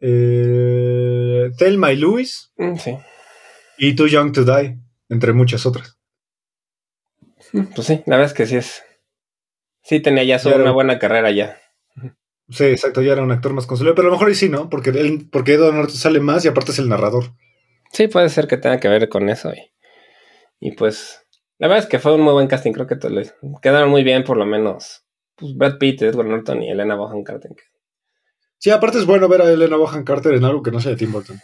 eh, 0.00 1.50
Thelma 1.58 1.92
y 1.92 1.96
Louis 1.96 2.52
Mm, 2.56 2.76
Sí, 2.76 2.96
y 3.78 3.94
Too 3.94 4.06
Young 4.06 4.32
to 4.32 4.44
Die, 4.44 4.78
entre 5.08 5.32
muchas 5.32 5.66
otras. 5.66 5.98
Mm, 7.52 7.64
pues 7.74 7.86
sí, 7.86 8.02
la 8.06 8.16
verdad 8.16 8.30
es 8.32 8.36
que 8.36 8.46
sí 8.46 8.56
es... 8.56 8.82
Sí 9.86 10.00
tenía 10.00 10.24
ya 10.24 10.40
una 10.52 10.72
buena 10.72 10.98
carrera 10.98 11.30
ya. 11.30 11.60
Sí, 12.48 12.64
exacto, 12.64 13.02
ya 13.02 13.12
era 13.12 13.22
un 13.22 13.30
actor 13.30 13.52
más 13.52 13.66
consolidado, 13.66 13.94
pero 13.94 14.08
a 14.08 14.10
lo 14.10 14.16
mejor 14.16 14.26
ahí 14.26 14.34
sí, 14.34 14.48
¿no? 14.48 14.68
Porque, 14.68 14.90
él, 14.90 15.28
porque 15.30 15.54
Edward 15.54 15.74
Norton 15.74 15.94
sale 15.94 16.18
más 16.18 16.44
y 16.44 16.48
aparte 16.48 16.72
es 16.72 16.80
el 16.80 16.88
narrador. 16.88 17.26
Sí, 17.92 18.08
puede 18.08 18.28
ser 18.28 18.48
que 18.48 18.56
tenga 18.56 18.80
que 18.80 18.88
ver 18.88 19.08
con 19.08 19.28
eso 19.28 19.52
y, 19.54 19.70
y 20.58 20.72
pues... 20.72 21.24
La 21.58 21.68
verdad 21.68 21.84
es 21.84 21.88
que 21.88 22.00
fue 22.00 22.16
un 22.16 22.22
muy 22.22 22.32
buen 22.32 22.48
casting, 22.48 22.72
creo 22.72 22.88
que 22.88 22.96
les 23.10 23.32
quedaron 23.62 23.88
muy 23.88 24.02
bien 24.02 24.24
por 24.24 24.36
lo 24.36 24.44
menos 24.44 25.06
pues, 25.36 25.56
Brad 25.56 25.78
Pitt, 25.78 26.02
Edward 26.02 26.26
Norton 26.26 26.64
y 26.64 26.70
Elena 26.70 26.96
Bonham 26.96 27.22
Carter. 27.22 27.52
Sí, 28.58 28.70
aparte 28.70 28.98
es 28.98 29.06
bueno 29.06 29.28
ver 29.28 29.42
a 29.42 29.50
Elena 29.52 29.76
Bonham 29.76 30.02
Carter 30.02 30.34
en 30.34 30.44
algo 30.44 30.64
que 30.64 30.72
no 30.72 30.80
sea 30.80 30.90
de 30.90 30.96
Tim 30.96 31.12
Burton. 31.12 31.40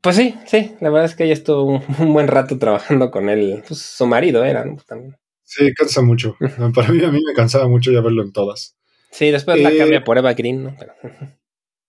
Pues 0.00 0.14
sí, 0.14 0.36
sí, 0.46 0.76
la 0.80 0.90
verdad 0.90 1.06
es 1.06 1.16
que 1.16 1.24
ella 1.24 1.32
estuvo 1.32 1.64
un, 1.64 1.82
un 1.98 2.12
buen 2.12 2.28
rato 2.28 2.56
trabajando 2.56 3.10
con 3.10 3.28
él. 3.28 3.64
Pues 3.66 3.80
su 3.80 4.06
marido 4.06 4.44
era, 4.44 4.64
¿no? 4.64 4.76
También. 4.86 5.16
Sí, 5.44 5.72
cansa 5.74 6.02
mucho. 6.02 6.36
Para 6.74 6.88
mí, 6.88 7.04
a 7.04 7.10
mí 7.12 7.20
me 7.24 7.34
cansaba 7.34 7.68
mucho 7.68 7.92
ya 7.92 8.00
verlo 8.00 8.22
en 8.22 8.32
todas. 8.32 8.76
Sí, 9.10 9.30
después 9.30 9.60
la 9.60 9.70
Eh, 9.70 9.78
cambia 9.78 10.02
por 10.04 10.18
Eva 10.18 10.32
Green, 10.34 10.64
¿no? 10.64 10.76
Pero- 10.78 10.94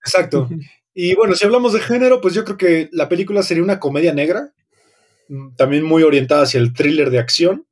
Exacto. 0.04 0.48
Y 0.98 1.14
bueno, 1.14 1.34
si 1.34 1.44
hablamos 1.44 1.74
de 1.74 1.80
género, 1.80 2.22
pues 2.22 2.32
yo 2.32 2.42
creo 2.46 2.56
que 2.56 2.88
la 2.90 3.06
película 3.10 3.42
sería 3.42 3.62
una 3.62 3.78
comedia 3.78 4.14
negra, 4.14 4.54
mm, 5.28 5.54
también 5.54 5.84
muy 5.84 6.02
orientada 6.02 6.44
hacia 6.44 6.58
el 6.58 6.72
thriller 6.72 7.10
de 7.10 7.18
acción, 7.18 7.66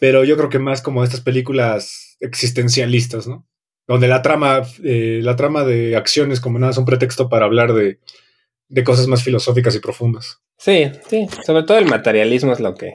pero 0.00 0.24
yo 0.24 0.36
creo 0.36 0.48
que 0.48 0.58
más 0.58 0.82
como 0.82 1.04
estas 1.04 1.20
películas 1.20 2.16
existencialistas, 2.18 3.28
¿no? 3.28 3.46
Donde 3.86 4.08
la 4.08 4.20
trama, 4.22 4.62
eh, 4.82 5.20
la 5.22 5.36
trama 5.36 5.62
de 5.62 5.94
acción 5.94 6.32
es 6.32 6.40
como 6.40 6.58
nada, 6.58 6.72
es 6.72 6.78
un 6.78 6.86
pretexto 6.86 7.28
para 7.28 7.44
hablar 7.46 7.72
de, 7.72 8.00
de 8.68 8.82
cosas 8.82 9.06
más 9.06 9.22
filosóficas 9.22 9.76
y 9.76 9.78
profundas. 9.78 10.40
Sí, 10.58 10.90
sí, 11.08 11.28
sobre 11.46 11.62
todo 11.62 11.78
el 11.78 11.86
materialismo 11.86 12.52
es 12.52 12.58
lo 12.58 12.74
que... 12.74 12.94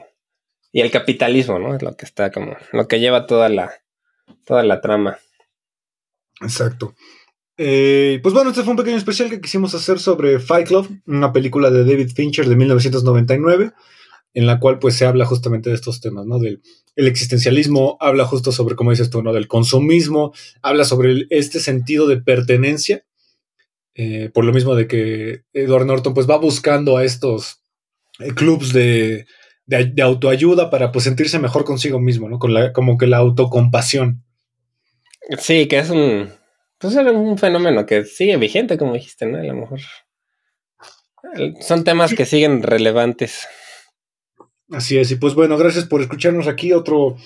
Y 0.76 0.82
el 0.82 0.90
capitalismo, 0.90 1.58
¿no? 1.58 1.74
Es 1.74 1.80
lo 1.80 1.96
que 1.96 2.04
está 2.04 2.30
como... 2.30 2.54
Lo 2.70 2.86
que 2.86 3.00
lleva 3.00 3.24
toda 3.24 3.48
la, 3.48 3.72
toda 4.44 4.62
la 4.62 4.82
trama. 4.82 5.16
Exacto. 6.42 6.94
Eh, 7.56 8.20
pues 8.22 8.34
bueno, 8.34 8.50
este 8.50 8.62
fue 8.62 8.72
un 8.72 8.76
pequeño 8.76 8.98
especial 8.98 9.30
que 9.30 9.40
quisimos 9.40 9.74
hacer 9.74 9.98
sobre 9.98 10.38
Fight 10.38 10.68
Club, 10.68 11.00
una 11.06 11.32
película 11.32 11.70
de 11.70 11.82
David 11.82 12.10
Fincher 12.14 12.46
de 12.46 12.56
1999, 12.56 13.72
en 14.34 14.46
la 14.46 14.60
cual 14.60 14.78
pues 14.78 14.96
se 14.96 15.06
habla 15.06 15.24
justamente 15.24 15.70
de 15.70 15.76
estos 15.76 16.02
temas, 16.02 16.26
¿no? 16.26 16.38
Del 16.38 16.60
el 16.94 17.06
existencialismo, 17.06 17.96
habla 17.98 18.26
justo 18.26 18.52
sobre, 18.52 18.76
como 18.76 18.90
dices 18.90 19.08
tú, 19.08 19.22
¿no? 19.22 19.32
Del 19.32 19.48
consumismo, 19.48 20.34
habla 20.60 20.84
sobre 20.84 21.26
este 21.30 21.58
sentido 21.58 22.06
de 22.06 22.18
pertenencia, 22.18 23.06
eh, 23.94 24.28
por 24.34 24.44
lo 24.44 24.52
mismo 24.52 24.74
de 24.74 24.86
que 24.88 25.44
Edward 25.54 25.86
Norton 25.86 26.12
pues 26.12 26.28
va 26.28 26.36
buscando 26.36 26.98
a 26.98 27.04
estos 27.04 27.62
eh, 28.18 28.34
clubs 28.34 28.74
de, 28.74 29.24
de, 29.66 29.84
de 29.86 30.02
autoayuda 30.02 30.70
para 30.70 30.92
pues 30.92 31.04
sentirse 31.04 31.38
mejor 31.38 31.64
consigo 31.64 31.98
mismo, 32.00 32.28
¿no? 32.28 32.38
Con 32.38 32.54
la, 32.54 32.72
como 32.72 32.96
que 32.96 33.06
la 33.06 33.18
autocompasión. 33.18 34.24
Sí, 35.38 35.66
que 35.66 35.78
es 35.78 35.90
un... 35.90 36.30
Pues 36.78 36.94
era 36.94 37.10
un 37.10 37.38
fenómeno 37.38 37.86
que 37.86 38.04
sigue 38.04 38.36
vigente, 38.36 38.78
como 38.78 38.94
dijiste, 38.94 39.26
¿no? 39.26 39.38
A 39.38 39.42
lo 39.42 39.54
mejor... 39.54 39.80
Son 41.60 41.84
temas 41.84 42.14
que 42.14 42.24
siguen 42.24 42.62
relevantes. 42.62 43.48
Así 44.70 44.98
es, 44.98 45.10
y 45.10 45.16
pues 45.16 45.34
bueno, 45.34 45.56
gracias 45.56 45.84
por 45.84 46.00
escucharnos 46.00 46.48
aquí 46.48 46.72
otro 46.72 47.16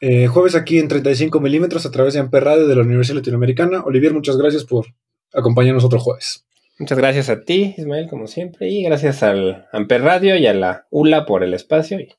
eh, 0.00 0.26
jueves 0.26 0.54
aquí 0.54 0.78
en 0.78 0.88
35 0.88 1.40
milímetros 1.40 1.86
a 1.86 1.90
través 1.90 2.14
de 2.14 2.20
Amper 2.20 2.44
Radio 2.44 2.66
de 2.66 2.74
la 2.74 2.82
Universidad 2.82 3.16
Latinoamericana. 3.16 3.82
Olivier, 3.84 4.12
muchas 4.12 4.36
gracias 4.36 4.64
por 4.64 4.86
acompañarnos 5.32 5.84
otro 5.84 6.00
jueves. 6.00 6.44
Muchas 6.78 6.98
gracias 6.98 7.28
a 7.28 7.44
ti, 7.44 7.74
Ismael, 7.76 8.08
como 8.08 8.26
siempre, 8.26 8.68
y 8.68 8.82
gracias 8.82 9.22
al 9.22 9.68
Amper 9.72 10.02
Radio 10.02 10.36
y 10.36 10.46
a 10.46 10.54
la 10.54 10.86
ULA 10.90 11.26
por 11.26 11.44
el 11.44 11.54
espacio. 11.54 12.00
Y 12.00 12.14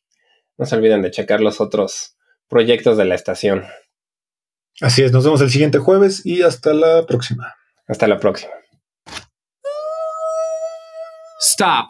no 0.57 0.65
se 0.65 0.75
olviden 0.75 1.01
de 1.01 1.11
checar 1.11 1.41
los 1.41 1.59
otros 1.59 2.17
proyectos 2.47 2.97
de 2.97 3.05
la 3.05 3.15
estación. 3.15 3.65
Así 4.81 5.03
es, 5.03 5.11
nos 5.11 5.23
vemos 5.23 5.41
el 5.41 5.49
siguiente 5.49 5.79
jueves 5.79 6.25
y 6.25 6.43
hasta 6.43 6.73
la 6.73 7.05
próxima. 7.05 7.55
Hasta 7.87 8.07
la 8.07 8.19
próxima. 8.19 8.53
Stop. 11.39 11.89